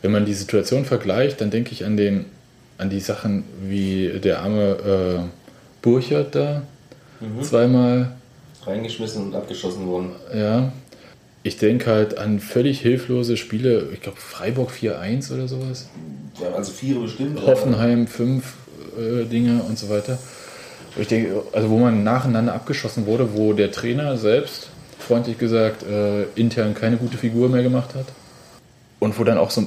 [0.00, 2.24] Wenn man die Situation vergleicht, dann denke ich an, den,
[2.78, 6.62] an die Sachen wie der arme äh, Burchard da
[7.42, 8.12] zweimal.
[8.64, 10.12] Reingeschmissen und abgeschossen worden.
[10.34, 10.72] Ja.
[11.44, 13.88] Ich denke halt an völlig hilflose Spiele.
[13.92, 15.88] Ich glaube, Freiburg 4-1 oder sowas.
[16.40, 17.44] Ja, also vier bestimmt.
[17.44, 18.46] Hoffenheim 5 äh,
[18.96, 20.18] Dinge und so weiter.
[20.96, 26.24] Ich denke, also wo man nacheinander abgeschossen wurde, wo der Trainer selbst, freundlich gesagt, äh,
[26.34, 28.06] intern keine gute Figur mehr gemacht hat.
[28.98, 29.66] Und wo dann auch so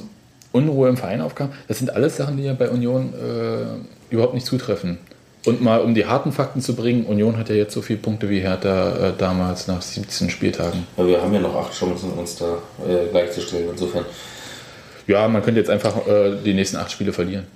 [0.52, 1.50] Unruhe im Verein aufkam.
[1.68, 4.98] Das sind alles Sachen, die ja bei Union äh, überhaupt nicht zutreffen.
[5.44, 8.28] Und mal um die harten Fakten zu bringen, Union hat ja jetzt so viele Punkte
[8.30, 10.86] wie Hertha äh, damals nach 17 Spieltagen.
[10.96, 12.58] Aber wir haben ja noch acht Chancen, uns da
[12.88, 13.68] äh, gleichzustellen.
[13.70, 14.04] Insofern.
[15.06, 17.46] Ja, man könnte jetzt einfach äh, die nächsten acht Spiele verlieren.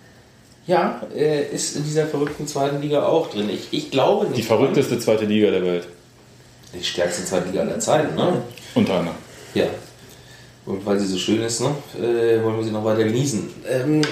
[0.66, 3.48] Ja, äh, ist in dieser verrückten zweiten Liga auch drin.
[3.50, 4.38] Ich, ich glaube nicht.
[4.38, 5.88] Die verrückteste zweite Liga der Welt.
[6.78, 8.42] Die stärkste zweite Liga aller Zeiten, ne?
[8.74, 9.16] Unter anderem.
[9.54, 9.64] Ja.
[10.66, 13.48] Und weil sie so schön ist, ne, äh, wollen wir sie noch weiter genießen.
[13.68, 14.02] Ähm,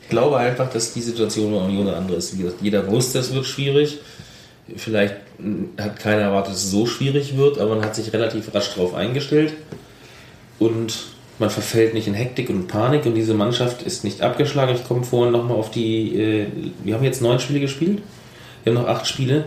[0.00, 2.32] ich glaube einfach, dass die Situation bei Union eine andere ist.
[2.36, 3.98] Wie gesagt, jeder wusste, es wird schwierig.
[4.76, 8.52] Vielleicht mh, hat keiner erwartet, dass es so schwierig wird, aber man hat sich relativ
[8.54, 9.52] rasch darauf eingestellt.
[10.58, 10.94] Und
[11.38, 14.74] man verfällt nicht in Hektik und Panik und diese Mannschaft ist nicht abgeschlagen.
[14.74, 16.16] Ich komme vorhin nochmal auf die.
[16.18, 16.46] Äh,
[16.84, 18.00] wir haben jetzt neun Spiele gespielt.
[18.64, 19.44] Wir haben noch acht Spiele.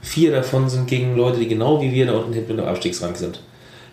[0.00, 3.40] Vier davon sind gegen Leute, die genau wie wir da unten hinten im Abstiegsrang sind.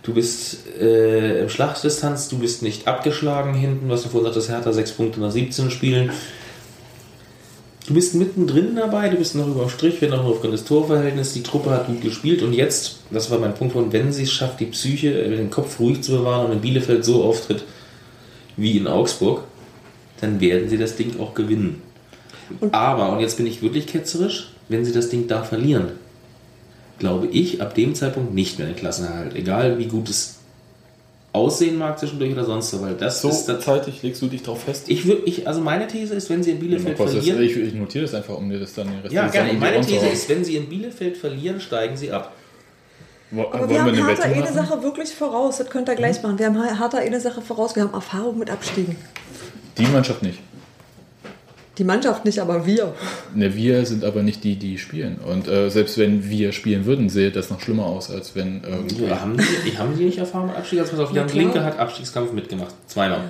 [0.04, 4.74] Du bist äh, im Schlachtdistanz, du bist nicht abgeschlagen hinten, was du vorhin sagtest, Hertha
[4.74, 6.12] sechs Punkte nach 17 Spielen.
[7.86, 10.64] Du bist mittendrin dabei, du bist noch über dem Strich, wenn auch nur aufgrund des
[10.64, 11.34] Torverhältnisses.
[11.34, 14.32] Die Truppe hat gut gespielt und jetzt, das war mein Punkt, und wenn sie es
[14.32, 17.66] schafft, die Psyche, äh, den Kopf ruhig zu bewahren und in Bielefeld so auftritt
[18.56, 19.44] wie in Augsburg,
[20.22, 21.82] dann werden sie das Ding auch gewinnen.
[22.72, 25.92] Aber, und jetzt bin ich wirklich ketzerisch, wenn sie das Ding da verlieren,
[27.00, 29.36] glaube ich ab dem Zeitpunkt nicht mehr den Klassenerhalt.
[29.36, 30.40] Egal wie gut es
[31.34, 33.66] aussehen mag zwischendurch oder sonst so, weil das ist das.
[33.66, 34.86] zeitig legst du dich drauf fest?
[34.88, 37.42] Ich würde, ich, also meine These ist, wenn sie in Bielefeld ist- verlieren.
[37.42, 39.52] ich, ich notiere das einfach, um dir das dann den Rest Ja, gerne.
[39.52, 42.34] Um Meine These ist, wenn sie in Bielefeld verlieren, steigen sie ab.
[43.32, 44.54] Wo- Aber wir haben Wette eine machen?
[44.54, 45.58] Sache wirklich voraus.
[45.58, 46.38] Das könnt ihr gleich machen.
[46.38, 47.76] Wir haben Hertha eine Sache voraus.
[47.76, 48.96] Wir haben Erfahrung mit Abstiegen.
[49.80, 50.38] Die Mannschaft nicht.
[51.80, 52.94] Die Mannschaft nicht, aber wir.
[53.34, 55.18] Ne, wir sind aber nicht die, die spielen.
[55.26, 59.06] Und äh, selbst wenn wir spielen würden, sähe das noch schlimmer aus, als wenn irgendwie.
[59.06, 60.80] Ja, haben, die, haben die nicht Erfahrung mit Abstieg?
[60.80, 61.44] Also pass auf, Jan klar.
[61.44, 62.76] Linke hat Abstiegskampf mitgemacht.
[62.88, 63.22] Zweimal.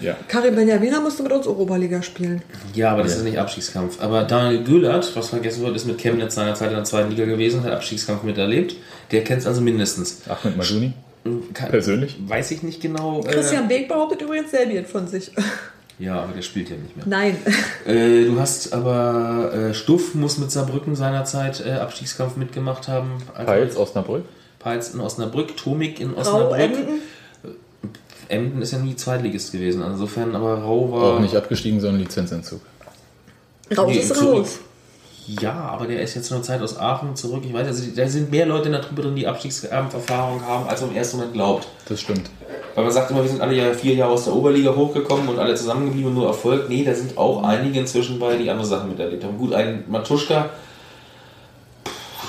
[0.00, 0.16] Ja.
[0.28, 2.40] Karim Benjamina musste mit uns Europaliga spielen.
[2.74, 3.18] Ja, aber das Ja.
[3.18, 4.00] ist nicht Abstiegskampf.
[4.00, 7.62] Aber Daniel Güllert, was vergessen wird, ist mit Chemnitz seinerzeit in der zweiten Liga gewesen,
[7.62, 8.74] hat Abstiegskampf miterlebt.
[9.10, 10.22] Der kennt es also mindestens.
[10.28, 10.92] Ahmed Madouni,
[11.52, 12.16] Kann, persönlich.
[12.26, 13.20] Weiß ich nicht genau.
[13.24, 15.30] Äh, Christian Beek behauptet übrigens Serbien von sich.
[16.02, 17.06] Ja, aber der spielt ja nicht mehr.
[17.06, 17.36] Nein.
[17.86, 23.10] Äh, du hast aber äh, Stuff muss mit Saarbrücken seinerzeit äh, Abstiegskampf mitgemacht haben.
[23.44, 24.24] Peils, Osnabrück.
[24.60, 26.60] Peils in Osnabrück, Tomik in Rau Osnabrück.
[26.60, 26.88] Emden.
[28.28, 29.82] Emden ist ja nie Zweitligist gewesen.
[29.82, 31.02] Insofern, aber Rau war.
[31.16, 32.60] Auch nicht abgestiegen, sondern Lizenzentzug.
[33.76, 34.34] Raus Nee, ist zurück.
[34.40, 34.58] raus.
[35.26, 37.44] Ja, aber der ist jetzt zur Zeit aus Aachen zurück.
[37.46, 40.80] Ich weiß, also da sind mehr Leute in der Truppe drin, die Abstiegserfahrung haben, als
[40.80, 41.68] man im ersten Moment glaubt.
[41.88, 42.28] Das stimmt.
[42.74, 45.38] Weil man sagt immer, wir sind alle ja vier Jahre aus der Oberliga hochgekommen und
[45.38, 46.68] alle zusammengeblieben und nur Erfolg.
[46.68, 49.38] Nee, da sind auch einige inzwischen bei, die andere Sachen miterlebt haben.
[49.38, 50.50] Gut, ein Matuschka,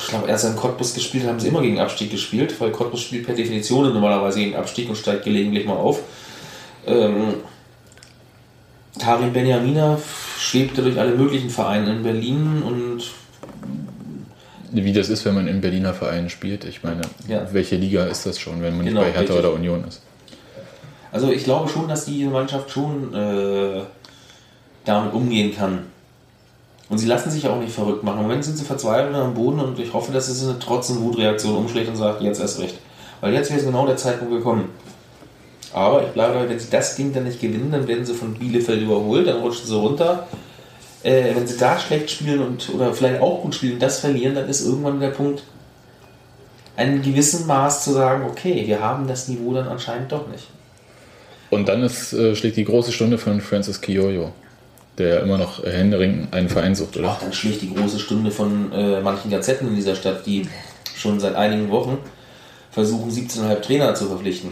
[0.03, 3.25] ich glaube, erst in Cottbus gespielt haben sie immer gegen Abstieg gespielt, weil Cottbus spielt
[3.25, 6.01] per Definition normalerweise gegen Abstieg und steigt gelegentlich mal auf.
[6.85, 7.35] Ähm,
[8.99, 9.97] Karim Benjamina
[10.39, 13.03] schwebte durch alle möglichen Vereine in Berlin und
[14.71, 16.65] Wie das ist, wenn man in Berliner Vereinen spielt.
[16.65, 17.47] Ich meine, Ja.
[17.51, 19.45] welche Liga ist das schon, wenn man Genau, nicht bei Hertha richtig.
[19.49, 20.01] oder Union ist?
[21.11, 23.81] Also ich glaube schon, dass diese Mannschaft schon äh,
[24.83, 25.79] damit umgehen kann.
[26.89, 28.17] Und sie lassen sich auch nicht verrückt machen.
[28.17, 31.01] Im Moment sind sie verzweifelt am Boden und ich hoffe, dass es eine trotz eine
[31.01, 32.75] Wutreaktion umschlägt und sagt, jetzt erst recht.
[33.21, 34.69] Weil jetzt wäre genau der Zeitpunkt gekommen.
[35.73, 38.35] Aber ich bleibe dabei, wenn sie das Ding dann nicht gewinnen, dann werden sie von
[38.35, 40.27] Bielefeld überholt, dann rutschen sie runter.
[41.01, 44.35] Äh, wenn sie da schlecht spielen und oder vielleicht auch gut spielen und das verlieren,
[44.35, 45.43] dann ist irgendwann der Punkt,
[46.75, 50.47] einen gewissen Maß zu sagen, okay, wir haben das Niveau dann anscheinend doch nicht.
[51.49, 54.31] Und dann ist, äh, schlägt die große Stunde von Francis Kiyoyo,
[54.97, 57.09] der immer noch äh, händeringend einen Verein sucht, oder?
[57.09, 60.47] Ach, dann schlägt die große Stunde von äh, manchen Gazetten in dieser Stadt, die
[60.95, 61.97] schon seit einigen Wochen
[62.71, 64.51] versuchen, 17,5 Trainer zu verpflichten.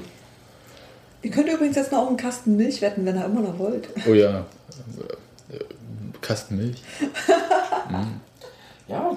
[1.21, 3.89] Ihr könnt übrigens jetzt noch auf einen Kasten Milch wetten, wenn ihr immer noch wollt.
[4.07, 4.45] Oh ja.
[5.51, 5.57] Äh,
[6.21, 6.81] Kasten Milch.
[8.87, 9.15] Ja,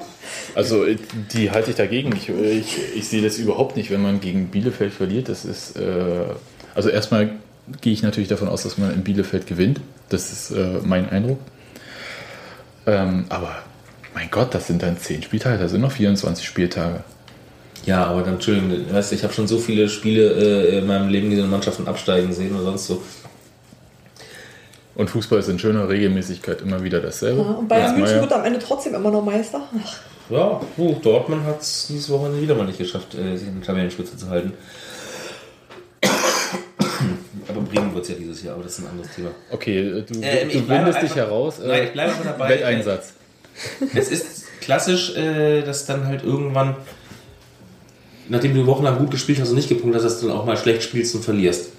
[0.54, 0.96] Also äh,
[1.32, 2.14] die halte ich dagegen.
[2.14, 5.28] Ich, ich, ich sehe das überhaupt nicht, wenn man gegen Bielefeld verliert.
[5.28, 6.26] Das ist äh,
[6.74, 7.32] also erstmal
[7.80, 9.80] gehe ich natürlich davon aus, dass man in Bielefeld gewinnt.
[10.10, 11.38] Das ist äh, mein Eindruck.
[12.86, 13.56] Ähm, aber
[14.14, 17.02] mein Gott, das sind dann 10 Spieltage, da sind noch 24 Spieltage.
[17.84, 21.08] Ja, aber dann, Entschuldigung, weißt du, ich habe schon so viele Spiele äh, in meinem
[21.08, 23.02] Leben diese Mannschaften absteigen sehen oder sonst so.
[24.94, 27.40] Und Fußball ist in schöner Regelmäßigkeit immer wieder dasselbe.
[27.40, 29.62] Ja, und Bayern Das München wird am Ende trotzdem immer noch Meister.
[29.76, 33.56] Ach, Ja, uh, Dortmund hat es dieses Wochenende wieder mal nicht geschafft, äh, sich in
[33.56, 34.52] der Tabellenspitze zu halten.
[37.48, 39.30] Aber Bremen wird es ja dieses Jahr, aber das ist ein anderes Thema.
[39.50, 41.58] Okay, äh, du, ich du wendest dich heraus.
[41.60, 42.48] Äh, Nein, ich bleibe dabei.
[42.48, 43.12] Wetteinsatz.
[43.94, 46.74] Es ist klassisch, äh, dass dann halt irgendwann,
[48.28, 50.56] nachdem du wochenlang gut gespielt hast und nicht gepunktet hast, dass du dann auch mal
[50.56, 51.70] schlecht spielst und verlierst.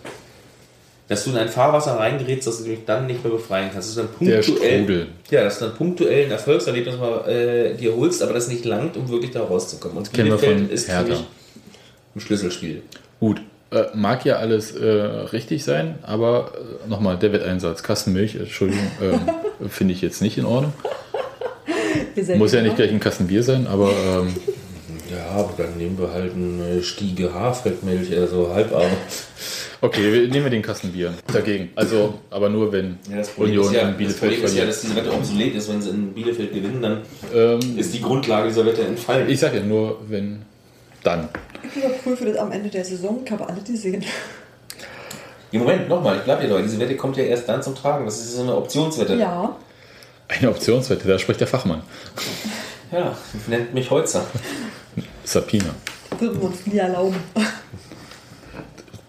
[1.08, 3.90] Dass du in ein Fahrwasser reingerätst, dass du dich dann nicht mehr befreien kannst.
[3.90, 7.96] Dass du dann Der punktuell, ja, dass du dann punktuell ein Erfolgserlebnis mal äh, dir
[7.96, 9.98] holst, aber das nicht langt, um wirklich da rauszukommen.
[9.98, 11.10] Und kennen wir Bielefeld von ist für Hertha.
[11.10, 11.26] mich
[12.16, 12.82] ein Schlüsselspiel.
[13.20, 16.54] Gut, äh, mag ja alles äh, richtig sein, aber
[16.86, 20.74] äh, nochmal, der Wetteinsatz, Kasten Milch, Entschuldigung, ähm, finde ich jetzt nicht in Ordnung.
[22.38, 24.34] Muss ja nicht gleich ein Kasten Bier sein, aber ähm,
[25.12, 28.90] Ja, aber dann nehmen wir halt eine Stiege Haarfeldmilch, also halbarm.
[29.82, 31.70] okay, wir nehmen wir den Kasten Bier dagegen.
[31.76, 34.42] Also, aber nur wenn Ja, das Problem, Union ist ja, in das Bielefeld Problem ist
[34.42, 34.70] ja, verliert.
[34.70, 35.70] dass diese Wette obsolet ist.
[35.70, 37.02] Wenn sie in Bielefeld gewinnen, dann
[37.34, 39.30] ähm, ist die Grundlage dieser Wette entfallen.
[39.30, 40.42] ich sage ja nur, wenn
[41.04, 41.30] dann.
[41.64, 44.04] Ich überprüfe das am Ende der Saison, ich habe alle die sehen.
[45.52, 46.64] Ja, Moment, nochmal, ich bleibe hier dabei.
[46.64, 48.06] Diese Wette kommt ja erst dann zum Tragen.
[48.06, 49.16] Das ist so eine Optionswette.
[49.16, 49.56] Ja,
[50.28, 51.84] Eine Optionswette, da spricht der Fachmann.
[52.92, 53.16] Ja,
[53.48, 54.26] nennt mich Holzer.
[55.26, 55.76] Sapina.
[56.20, 57.18] würden wir uns nie erlauben.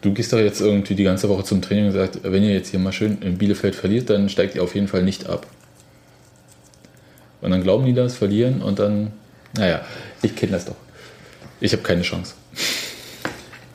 [0.01, 2.71] Du gehst doch jetzt irgendwie die ganze Woche zum Training und sagst, wenn ihr jetzt
[2.71, 5.47] hier mal schön in Bielefeld verliert, dann steigt ihr auf jeden Fall nicht ab.
[7.41, 9.13] Und dann glauben die das, verlieren und dann,
[9.57, 9.83] naja,
[10.23, 10.77] ich kenne das doch.
[11.61, 12.35] Ich habe keine Chance.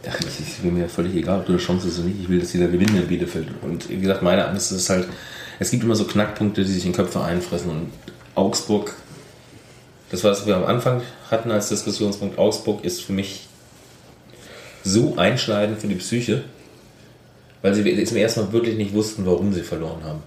[0.08, 2.22] Ach, es ist mir völlig egal, ob du eine Chance hast oder nicht.
[2.22, 3.48] Ich will, dass dieser gewinnt in Bielefeld.
[3.62, 5.08] Und wie gesagt, meine Angst ist halt,
[5.60, 7.70] es gibt immer so Knackpunkte, die sich in Köpfe einfressen.
[7.70, 7.92] Und
[8.36, 8.94] Augsburg,
[10.12, 13.48] das was wir am Anfang hatten als Diskussionspunkt, Augsburg ist für mich
[14.84, 16.44] so einschneidend für die Psyche,
[17.62, 20.24] weil sie zum ersten Mal wirklich nicht wussten, warum sie verloren haben.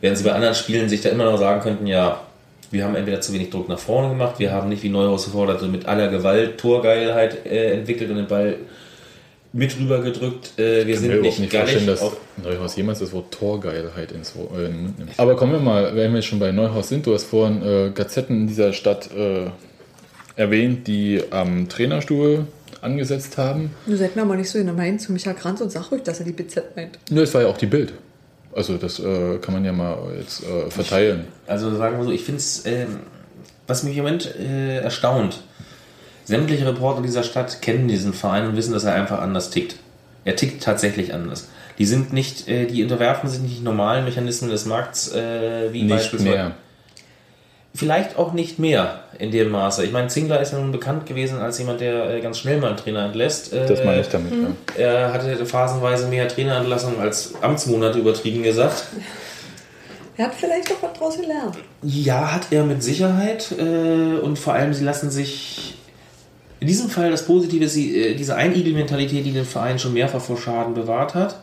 [0.00, 2.20] Während sie bei anderen Spielen sich da immer noch sagen könnten, ja,
[2.70, 5.62] wir haben entweder zu wenig Druck nach vorne gemacht, wir haben nicht wie Neuhaus gefordert,
[5.70, 8.56] mit aller Gewalt Torgeilheit äh, entwickelt und den Ball
[9.52, 10.52] mit rübergedrückt.
[10.58, 11.86] Äh, wir Ich kann mir sind nicht nicht gallig vorstellen,
[12.36, 15.10] dass Neuhaus jemals das Wort Torgeilheit ins Wo- äh, in den Mund nimmt.
[15.18, 18.42] Aber kommen wir mal, wenn wir schon bei Neuhaus sind, du hast vorhin äh, Gazetten
[18.42, 19.46] in dieser Stadt äh,
[20.36, 22.46] erwähnt, die am Trainerstuhl
[22.80, 23.72] angesetzt haben.
[23.86, 26.02] Du seid mir aber nicht so in der Meinung zu Michael Kranz und sag ruhig,
[26.02, 26.98] dass er die BZ meint.
[27.10, 27.92] Nur es war ja auch die Bild.
[28.54, 31.26] Also das äh, kann man ja mal jetzt äh, verteilen.
[31.46, 33.00] Also sagen wir so, ich finde es, ähm,
[33.66, 35.40] was mich im Moment äh, erstaunt,
[36.30, 39.76] sämtliche Reporter dieser Stadt kennen diesen Verein und wissen, dass er einfach anders tickt.
[40.24, 41.48] Er tickt tatsächlich anders.
[41.78, 45.94] Die sind nicht, äh, die unterwerfen sich nicht normalen Mechanismen des Markts, äh, wie Nicht
[45.96, 46.30] beispielsweise.
[46.30, 46.50] mehr.
[47.72, 49.84] Vielleicht auch nicht mehr in dem Maße.
[49.84, 52.68] Ich meine, Zingler ist ja nun bekannt gewesen als jemand, der äh, ganz schnell mal
[52.68, 53.52] einen Trainer entlässt.
[53.52, 54.32] Äh, Das meine ich damit.
[54.32, 54.48] Ja.
[54.84, 58.84] Er hatte phasenweise mehr Trainerentlassungen als Amtsmonate übertrieben gesagt.
[60.16, 61.56] Er hat vielleicht doch was draus gelernt.
[61.82, 63.52] Ja, hat er mit Sicherheit.
[63.58, 65.76] Äh, und vor allem, sie lassen sich.
[66.60, 70.36] In diesem Fall das Positive ist äh, diese Einigel-Mentalität, die den Verein schon mehrfach vor
[70.36, 71.42] Schaden bewahrt hat.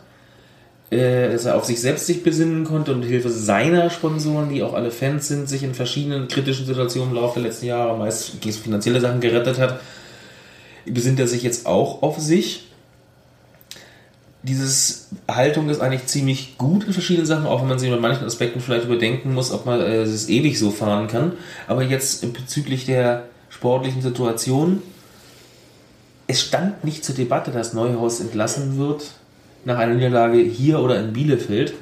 [0.90, 4.64] Äh, dass er auf sich selbst sich besinnen konnte und mit Hilfe seiner Sponsoren, die
[4.64, 8.40] auch alle Fans sind, sich in verschiedenen kritischen Situationen im Laufe der letzten Jahre meist
[8.40, 9.82] gegen finanzielle Sachen gerettet hat,
[10.86, 12.68] besinnt er sich jetzt auch auf sich.
[14.44, 18.26] Dieses Haltung ist eigentlich ziemlich gut in verschiedenen Sachen, auch wenn man sie mit manchen
[18.26, 21.34] Aspekten vielleicht überdenken muss, ob man äh, es ewig so fahren kann.
[21.68, 24.82] Aber jetzt bezüglich der sportlichen Situation,
[26.28, 29.12] es stand nicht zur Debatte, dass Neuhaus entlassen wird
[29.66, 31.74] nach einer Niederlage hier oder in Bielefeld.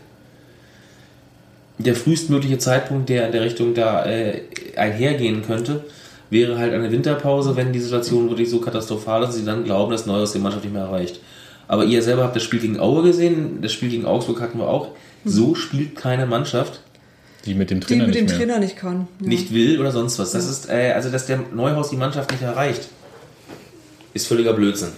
[1.78, 4.42] Der frühestmögliche Zeitpunkt, der in der Richtung da äh,
[4.78, 5.84] einhergehen könnte,
[6.30, 9.92] wäre halt eine Winterpause, wenn die Situation wirklich so katastrophal ist, dass sie dann glauben,
[9.92, 11.20] dass Neuhaus die Mannschaft nicht mehr erreicht.
[11.68, 14.68] Aber ihr selber habt das Spiel gegen Aue gesehen, das Spiel gegen Augsburg hatten wir
[14.68, 14.90] auch.
[15.26, 16.80] So spielt keine Mannschaft,
[17.46, 18.48] Die mit dem Die Trainer mit dem nicht mehr.
[18.48, 19.08] Trainer nicht kann.
[19.20, 19.28] Ja.
[19.28, 20.32] nicht will oder sonst was.
[20.32, 22.88] Das ist, äh, also dass der Neuhaus die Mannschaft nicht erreicht,
[24.16, 24.94] ist völliger Blödsinn.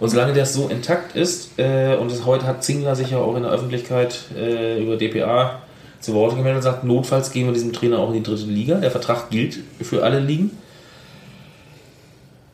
[0.00, 3.36] Und solange das so intakt ist, äh, und das, heute hat Zingler sich ja auch
[3.36, 5.60] in der Öffentlichkeit äh, über DPA
[6.00, 8.76] zu Wort gemeldet und sagt, notfalls gehen wir diesem Trainer auch in die dritte Liga.
[8.76, 10.56] Der Vertrag gilt für alle Ligen.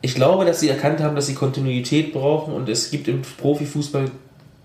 [0.00, 4.11] Ich glaube, dass sie erkannt haben, dass sie Kontinuität brauchen und es gibt im Profifußball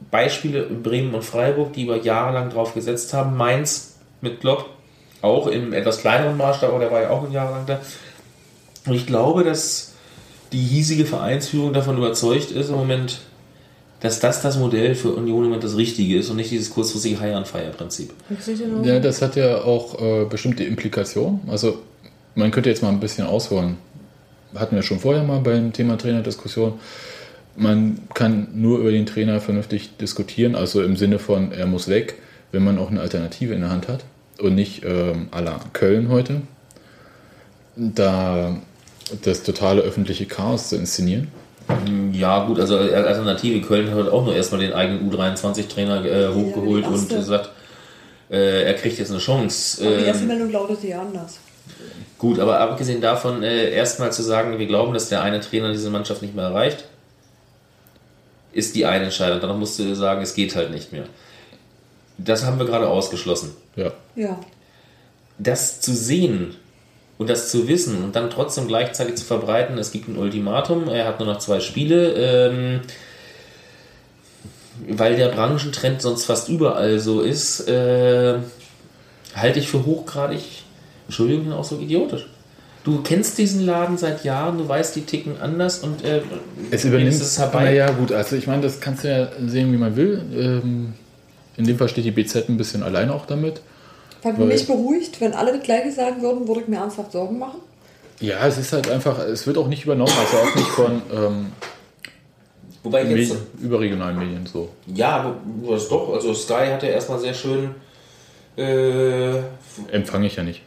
[0.09, 3.37] Beispiele in Bremen und Freiburg, die über Jahre lang drauf gesetzt haben.
[3.37, 4.69] Mainz mit Klopp,
[5.21, 7.79] auch im etwas kleineren Maßstab, aber der war ja auch ein Jahr lang da.
[8.87, 9.92] Und ich glaube, dass
[10.53, 13.19] die hiesige Vereinsführung davon überzeugt ist im Moment,
[13.99, 17.19] dass das das Modell für Union im Moment das Richtige ist und nicht dieses kurzfristige
[17.19, 18.13] High-on-Fire-Prinzip.
[18.83, 21.39] Ja, das hat ja auch äh, bestimmte Implikationen.
[21.47, 21.79] Also
[22.35, 23.77] man könnte jetzt mal ein bisschen ausholen.
[24.55, 26.73] Hatten wir schon vorher mal beim Thema Trainerdiskussion.
[27.55, 32.15] Man kann nur über den Trainer vernünftig diskutieren, also im Sinne von, er muss weg,
[32.51, 34.03] wenn man auch eine Alternative in der Hand hat
[34.39, 36.41] und nicht ähm, à la Köln heute,
[37.75, 38.57] da
[39.21, 41.31] das totale öffentliche Chaos zu inszenieren.
[42.11, 46.89] Ja, gut, also Alternative Köln hat auch nur erstmal den eigenen U23-Trainer äh, hochgeholt Ja,
[46.89, 47.51] und gesagt,
[48.29, 49.85] äh, er kriegt jetzt eine Chance.
[49.85, 51.39] Aber die erste Ähm, Meldung lautete ja anders.
[52.17, 55.89] Gut, aber abgesehen davon, äh, erstmal zu sagen, wir glauben, dass der eine Trainer diese
[55.89, 56.85] Mannschaft nicht mehr erreicht,
[58.51, 59.39] ist die eine Entscheidung.
[59.41, 61.05] Danach musst du sagen, es geht halt nicht mehr.
[62.17, 63.55] Das haben wir gerade ausgeschlossen.
[63.75, 63.91] Ja.
[64.15, 64.39] Ja.
[65.37, 66.55] Das zu sehen
[67.23, 71.05] und das zu wissen und dann trotzdem gleichzeitig zu verbreiten, es gibt ein Ultimatum, er
[71.05, 72.81] hat nur noch zwei Spiele, ähm,
[74.89, 78.39] weil der Branchentrend sonst fast überall so ist, äh,
[79.33, 80.41] halte ich für hochgradig,
[81.07, 82.27] Entschuldigung, den Ausdruck idiotisch.
[82.83, 86.23] Du kennst diesen Laden seit Jahren, du weißt, die ticken anders und äh,
[86.71, 87.63] Es übernimmt es herbei.
[87.63, 90.21] Naja, gut, also ich meine, das kannst du ja sehen, wie man will.
[90.35, 90.93] Ähm,
[91.55, 93.61] in dem Fall steht die BZ ein bisschen allein auch damit.
[94.23, 97.37] Was Weil- mich beruhigt, wenn alle das Gleiche sagen würden, würde ich mir ernsthaft Sorgen
[97.39, 97.59] machen.
[98.19, 101.47] Ja, es ist halt einfach, es wird auch nicht übernommen, also auch nicht von ähm,
[102.83, 104.69] Wobei jetzt, Medien, überregionalen Medien so.
[104.93, 105.35] ja, aber
[105.73, 107.75] das doch, also Sky hat ja erstmal sehr schön
[108.57, 109.37] äh,
[109.91, 110.61] Empfange ich ja nicht.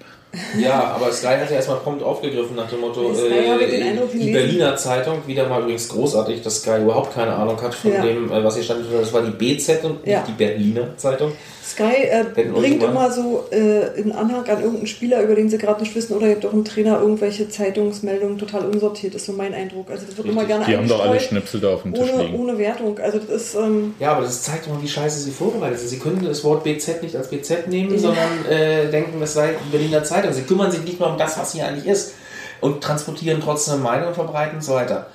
[0.59, 4.33] Ja, aber Sky hat ja erstmal prompt aufgegriffen nach dem Motto, äh, Eindruck die.
[4.33, 8.03] Berliner Zeitung, wieder mal übrigens großartig, dass Sky überhaupt keine Ahnung hat von Ja.
[8.03, 8.85] dem, äh, was hier stand.
[8.93, 10.19] Das war die BZ und Ja.
[10.19, 11.33] nicht die Berliner Zeitung.
[11.67, 15.81] Sky äh, bringt immer so äh, in Anhang an irgendeinen Spieler, über den sie gerade
[15.83, 19.91] nicht wissen, oder gibt auch einen Trainer irgendwelche Zeitungsmeldungen total unsortiert, ist so mein Eindruck.
[19.91, 22.23] Also das wird immer gerne Die haben doch alle Schnipsel da auf dem Tisch ohne,
[22.23, 22.39] liegen.
[22.39, 22.99] ohne Wertung.
[23.01, 25.89] Also das ist, ähm, Ja, aber das zeigt doch mal, wie scheiße sie vorbereitet sind.
[25.89, 27.99] Sie können das Wort BZ nicht als BZ nehmen, Ja.
[27.99, 30.33] sondern äh, denken, es sei die Berliner Zeitung.
[30.33, 32.15] Sie kümmern sich nicht mal um das, was hier eigentlich ist.
[32.61, 35.09] Und transportieren trotzdem eine Meinung und verbreiten und so weiter.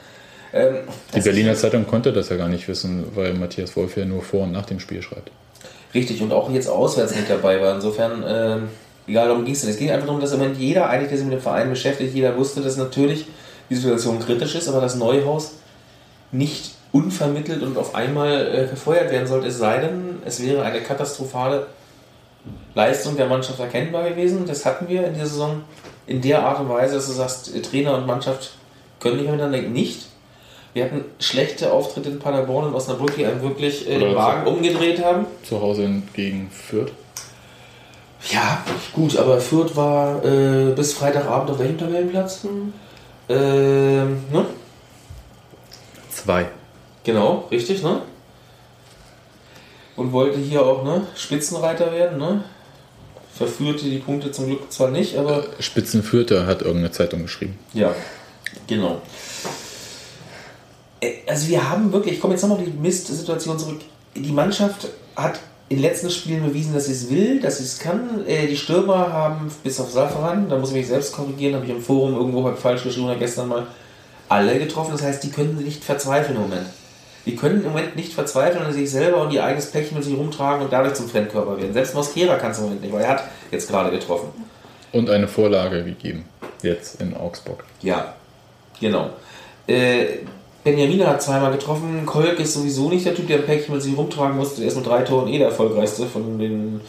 [0.53, 0.79] Ähm,
[1.15, 4.43] Die Berliner Zeitung konnte das ja gar nicht wissen, weil Matthias Wolf ja nur vor
[4.43, 5.31] und nach dem Spiel schreibt.
[5.93, 7.75] Richtig, und auch jetzt auswärts nicht dabei war.
[7.75, 8.69] Insofern, ähm,
[9.07, 9.73] egal darum ging es nicht.
[9.73, 12.13] Es ging einfach darum, dass im Moment jeder, eigentlich, der sich mit dem Verein beschäftigt,
[12.13, 13.25] jeder wusste, dass natürlich
[13.69, 15.53] die Situation kritisch ist, aber das Neuhaus
[16.31, 20.81] nicht unvermittelt und auf einmal äh, gefeuert werden sollte, es sei denn, es wäre eine
[20.81, 21.67] katastrophale
[22.73, 24.45] Leistung der Mannschaft erkennbar gewesen.
[24.45, 25.61] Das hatten wir in der Saison
[26.07, 28.53] in der Art und Weise, dass du sagst, äh, Trainer und Mannschaft
[28.99, 30.07] können nicht miteinander nicht.
[30.73, 35.03] Wir hatten schlechte Auftritte in Paderborn und Osnabrück, die einem wirklich äh, den Wagen umgedreht
[35.03, 35.25] haben.
[35.43, 36.91] Zu Hause gegen Fürth.
[38.29, 38.63] Ja,
[38.93, 42.45] gut, aber Fürth war äh, bis Freitagabend auf welchem Tabellenplatz?
[43.27, 44.45] Ähm, ne?
[46.09, 46.47] Zwei.
[47.03, 48.03] Genau, richtig, ne?
[49.95, 52.43] Und wollte hier auch ne, Spitzenreiter werden, ne?
[53.33, 57.57] Verführte die Punkte zum Glück zwar nicht, aber Spitzenfürther hat irgendeine Zeitung geschrieben.
[57.73, 57.93] ja,
[58.67, 59.01] genau.
[61.01, 63.81] Äh, Also wir haben wirklich, ich komme jetzt nochmal auf die Mist-Situation zurück.
[64.15, 65.39] Die Mannschaft hat
[65.69, 68.25] in den letzten Spielen bewiesen, dass sie es will, dass sie es kann.
[68.27, 71.71] Äh, Die Stürmer haben bis auf Safaran, da muss ich mich selbst korrigieren, habe ich
[71.71, 73.67] im Forum irgendwo halt falsch geschrieben oder gestern mal,
[74.29, 74.91] alle getroffen.
[74.93, 76.67] Das heißt, die können nicht verzweifeln im Moment.
[77.25, 80.17] Die können im Moment nicht verzweifeln an sich selber und ihr eigenes Päckchen mit sich
[80.17, 81.71] rumtragen und dadurch zum Fremdkörper werden.
[81.73, 84.29] Selbst Mosquera kann es im Moment nicht, weil er hat jetzt gerade getroffen.
[84.91, 86.25] Und eine Vorlage gegeben.
[86.63, 87.63] Jetzt in Augsburg.
[87.81, 88.15] Ja,
[88.79, 89.11] genau.
[89.67, 90.05] Äh,
[90.63, 92.05] Benjamin hat zweimal getroffen.
[92.05, 94.61] Kolk ist sowieso nicht der Typ, der ein Päckchen mit sich rumtragen musste.
[94.61, 96.81] Er ist mit drei Toren eh der erfolgreichste von den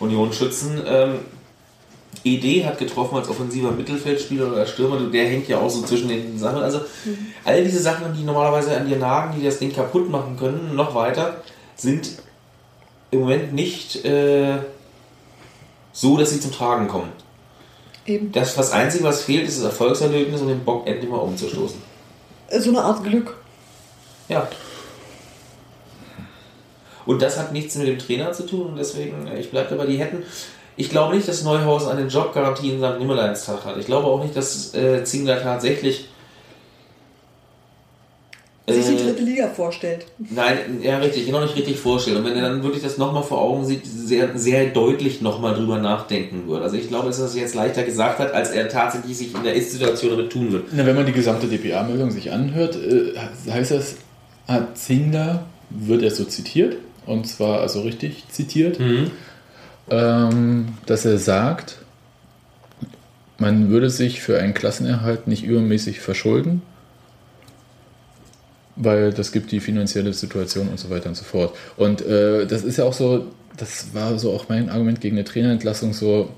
[0.00, 0.82] Unionsschützen.
[0.86, 1.18] Ähm,
[2.24, 4.98] ED hat getroffen als offensiver Mittelfeldspieler oder als Stürmer.
[5.10, 6.62] Der hängt ja auch so zwischen den Sachen.
[6.62, 6.80] Also
[7.44, 10.94] all diese Sachen, die normalerweise an dir nagen, die das Ding kaputt machen können, noch
[10.94, 11.42] weiter,
[11.76, 12.08] sind
[13.10, 14.58] im Moment nicht äh,
[15.92, 17.12] so, dass sie zum Tragen kommen.
[18.06, 18.32] Eben.
[18.32, 21.93] Das, das Einzige, was fehlt, ist das Erfolgserlebnis, um den Bock endlich mal umzustoßen.
[22.50, 23.36] So eine Art Glück.
[24.28, 24.48] Ja.
[27.06, 29.86] Und das hat nichts mit dem Trainer zu tun und deswegen, äh, ich bleibe dabei,
[29.86, 30.22] die hätten.
[30.76, 33.76] Ich glaube nicht, dass Neuhausen eine Jobgarantie in seinem Nimmerleinstag hat.
[33.76, 36.08] Ich glaube auch nicht, dass äh, Zingler tatsächlich.
[38.66, 40.06] Sich die äh, dritte Liga vorstellt.
[40.18, 42.16] Nein, ja, richtig, noch nicht richtig vorstellen.
[42.16, 45.78] Und wenn er dann wirklich das nochmal vor Augen sieht, sehr, sehr deutlich nochmal drüber
[45.78, 46.64] nachdenken würde.
[46.64, 49.42] Also ich glaube, dass er es jetzt leichter gesagt hat, als er tatsächlich sich in
[49.42, 50.68] der Ist-Situation damit tun wird.
[50.72, 53.12] Na, wenn man die gesamte DPA-Meldung sich anhört, äh,
[53.50, 53.96] heißt das,
[54.48, 58.78] hat Zingler, wird er so zitiert, und zwar also richtig zitiert,
[59.90, 61.78] ähm, dass er sagt,
[63.38, 66.62] man würde sich für einen Klassenerhalt nicht übermäßig verschulden,
[68.76, 71.54] weil das gibt die finanzielle Situation und so weiter und so fort.
[71.76, 75.24] Und äh, das ist ja auch so, das war so auch mein Argument gegen eine
[75.24, 76.30] Trainerentlassung, so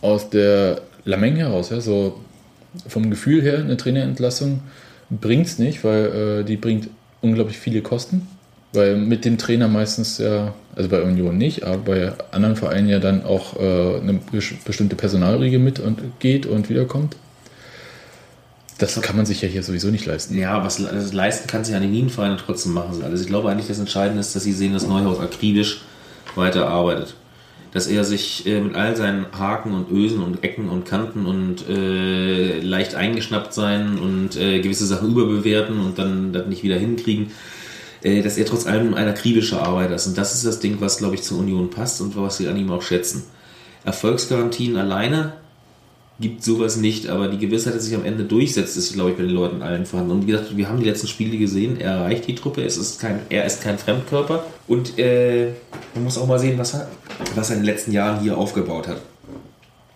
[0.00, 2.20] aus der Lameng heraus, ja, so
[2.86, 4.60] vom Gefühl her, eine Trainerentlassung
[5.10, 6.88] bringt es nicht, weil äh, die bringt
[7.20, 8.28] unglaublich viele Kosten.
[8.72, 13.00] Weil mit dem Trainer meistens ja, also bei Union nicht, aber bei anderen Vereinen ja
[13.00, 13.58] dann auch äh,
[13.98, 17.16] eine bes- bestimmte Personalriege mit und geht und wiederkommt.
[18.80, 20.38] Das kann man sich ja hier sowieso nicht leisten.
[20.38, 23.20] Ja, was das leisten kann sich an den Nienvereinen trotzdem machen sie alles.
[23.20, 25.82] Ich glaube eigentlich, das Entscheidende ist, dass sie sehen, dass Neuhaus akribisch
[26.34, 27.14] weiterarbeitet.
[27.72, 31.68] Dass er sich äh, mit all seinen Haken und Ösen und Ecken und Kanten und
[31.68, 37.32] äh, leicht eingeschnappt sein und äh, gewisse Sachen überbewerten und dann das nicht wieder hinkriegen,
[38.02, 40.06] äh, dass er trotz allem ein akribischer Arbeiter ist.
[40.06, 42.56] Und das ist das Ding, was, glaube ich, zur Union passt und was sie an
[42.56, 43.24] ihm auch schätzen.
[43.84, 45.34] Erfolgsgarantien alleine
[46.20, 49.22] gibt sowas nicht, aber die Gewissheit, dass sich am Ende durchsetzt, ist, glaube ich, bei
[49.22, 50.12] den Leuten allen vorhanden.
[50.12, 53.00] Und wie gesagt, wir haben die letzten Spiele gesehen, er erreicht die Truppe, es ist
[53.00, 55.52] kein, er ist kein Fremdkörper und äh,
[55.94, 56.88] man muss auch mal sehen, was er,
[57.34, 59.00] was er in den letzten Jahren hier aufgebaut hat.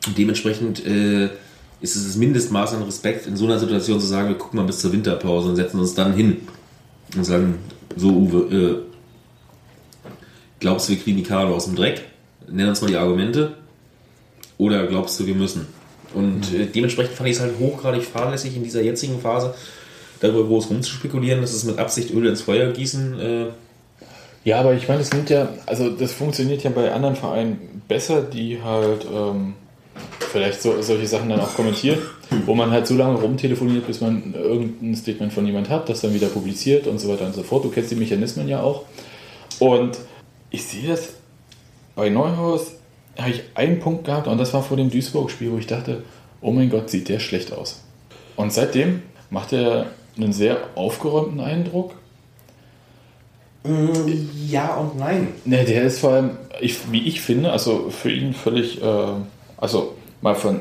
[0.07, 1.27] Und dementsprechend äh,
[1.81, 4.67] ist es das Mindestmaß an Respekt, in so einer Situation zu sagen, wir gucken mal
[4.67, 6.39] bis zur Winterpause und setzen uns dann hin
[7.15, 7.59] und sagen,
[7.97, 8.77] so Uwe, äh,
[10.59, 12.03] glaubst du, wir kriegen die Karre aus dem Dreck?
[12.49, 13.57] Nenn uns mal die Argumente.
[14.57, 15.67] Oder glaubst du, wir müssen?
[16.15, 19.55] Und äh, dementsprechend fand ich es halt hochgradig fahrlässig in dieser jetzigen Phase,
[20.21, 23.21] darüber groß rumzuspekulieren, dass es mit Absicht Öl ins Feuer gießen.
[23.21, 23.47] Äh,
[24.45, 28.21] Ja, aber ich meine, das nimmt ja, also das funktioniert ja bei anderen Vereinen besser,
[28.21, 29.55] die halt ähm,
[30.19, 31.99] vielleicht so, solche Sachen dann auch kommentieren,
[32.45, 36.13] wo man halt so lange rumtelefoniert, bis man irgendein Statement von jemand hat, das dann
[36.13, 37.65] wieder publiziert und so weiter und so fort.
[37.65, 38.85] Du kennst die Mechanismen ja auch.
[39.61, 39.97] Und
[40.51, 41.15] ich sehe das
[41.95, 42.73] bei Neuhaus,
[43.19, 46.03] habe ich einen Punkt gehabt und das war vor dem Duisburg-Spiel, wo ich dachte,
[46.41, 47.83] oh mein Gott, sieht der schlecht aus.
[48.37, 49.87] Und seitdem macht er
[50.17, 51.95] einen sehr aufgeräumten Eindruck.
[54.47, 55.29] ja und nein.
[55.45, 59.07] Ne, der ist vor allem, ich, wie ich finde, also für ihn völlig, äh,
[59.57, 60.61] also mal von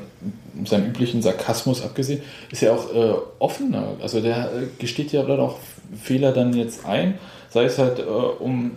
[0.65, 3.95] seinem üblichen Sarkasmus abgesehen, ist er auch äh, offener.
[4.01, 5.57] Also der äh, gesteht ja dann auch
[6.01, 7.15] Fehler dann jetzt ein,
[7.49, 8.71] sei es halt äh, um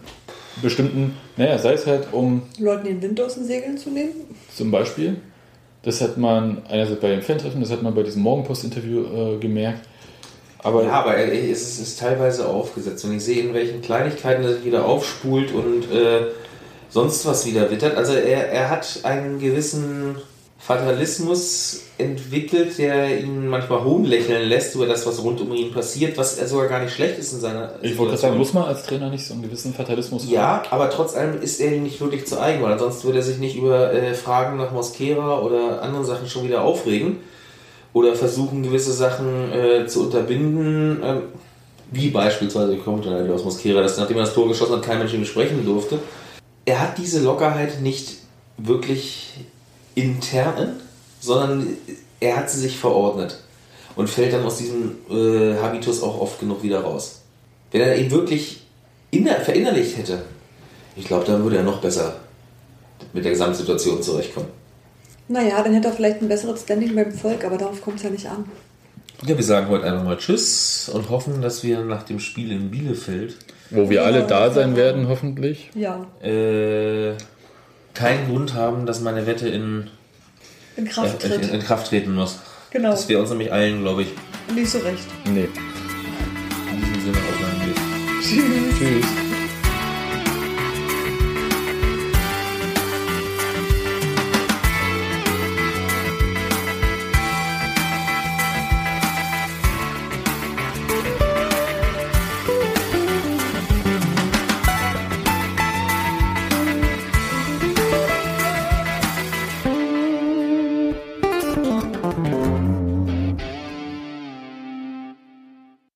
[0.62, 4.12] bestimmten, naja, sei es halt um Leuten den Wind aus den Segeln zu nehmen?
[4.56, 5.16] zum Beispiel,
[5.82, 9.86] das hat man einerseits bei den Fan-Treffen, das hat man bei diesem Morgenpost-Interview äh, gemerkt.
[10.58, 13.04] Aber Ja, aber er- es ist, ist teilweise aufgesetzt.
[13.04, 16.22] Und ich sehe, in welchen Kleinigkeiten er sich wieder aufspult und äh,
[16.88, 17.96] sonst was wieder wittert.
[17.96, 20.16] Also er, er hat einen gewissen
[20.66, 26.38] Fatalismus entwickelt, der ihn manchmal hohnlächeln lässt über das, was rund um ihn passiert, was
[26.38, 28.82] er sogar gar nicht schlecht ist in seiner ich wollte gerade sagen, muss man als
[28.82, 32.26] Trainer nicht so einen gewissen Fatalismus Ja, aber trotz allem ist er ihm nicht wirklich
[32.26, 36.04] zu eigen, weil sonst würde er sich nicht über äh, Fragen nach Mosquera oder anderen
[36.04, 37.18] Sachen schon wieder aufregen
[37.92, 41.00] oder versuchen, gewisse Sachen äh, zu unterbinden.
[41.04, 41.22] Ähm,
[41.92, 44.98] wie beispielsweise, ich komme dann aus Mosquera, dass nachdem er das Tor geschossen hat, kein
[44.98, 46.00] Mensch mit ihm sprechen durfte.
[46.64, 48.16] Er hat diese Lockerheit nicht
[48.58, 49.34] wirklich
[49.96, 50.80] intern,
[51.20, 51.66] sondern
[52.20, 53.40] er hat sie sich verordnet
[53.96, 57.22] und fällt dann aus diesem äh, Habitus auch oft genug wieder raus.
[57.72, 58.62] Wenn er ihn wirklich
[59.10, 60.22] inner verinnerlicht hätte,
[60.94, 62.16] ich glaube, dann würde er noch besser
[63.12, 64.48] mit der Gesamtsituation zurechtkommen.
[65.28, 68.10] Naja, dann hätte er vielleicht ein besseres Standing beim Volk, aber darauf kommt es ja
[68.10, 68.44] nicht an.
[69.24, 72.70] Ja, wir sagen heute einfach mal Tschüss und hoffen, dass wir nach dem Spiel in
[72.70, 73.36] Bielefeld
[73.70, 75.70] Wo wir alle da sein werden, hoffentlich.
[75.74, 77.14] Ja, äh,
[77.96, 79.88] keinen Grund haben, dass meine Wette in,
[80.76, 81.50] in äh, Kraft in, tritt.
[81.50, 82.38] in Kraft treten muss.
[82.70, 82.90] Genau.
[82.90, 84.08] Das wäre uns nämlich allen, glaube ich,
[84.54, 85.04] Nicht so recht.
[85.24, 85.48] Nee.
[86.70, 87.76] in diesem Sinne auch langweilig.
[88.22, 88.78] Tschüss.
[88.78, 89.25] Tschüss.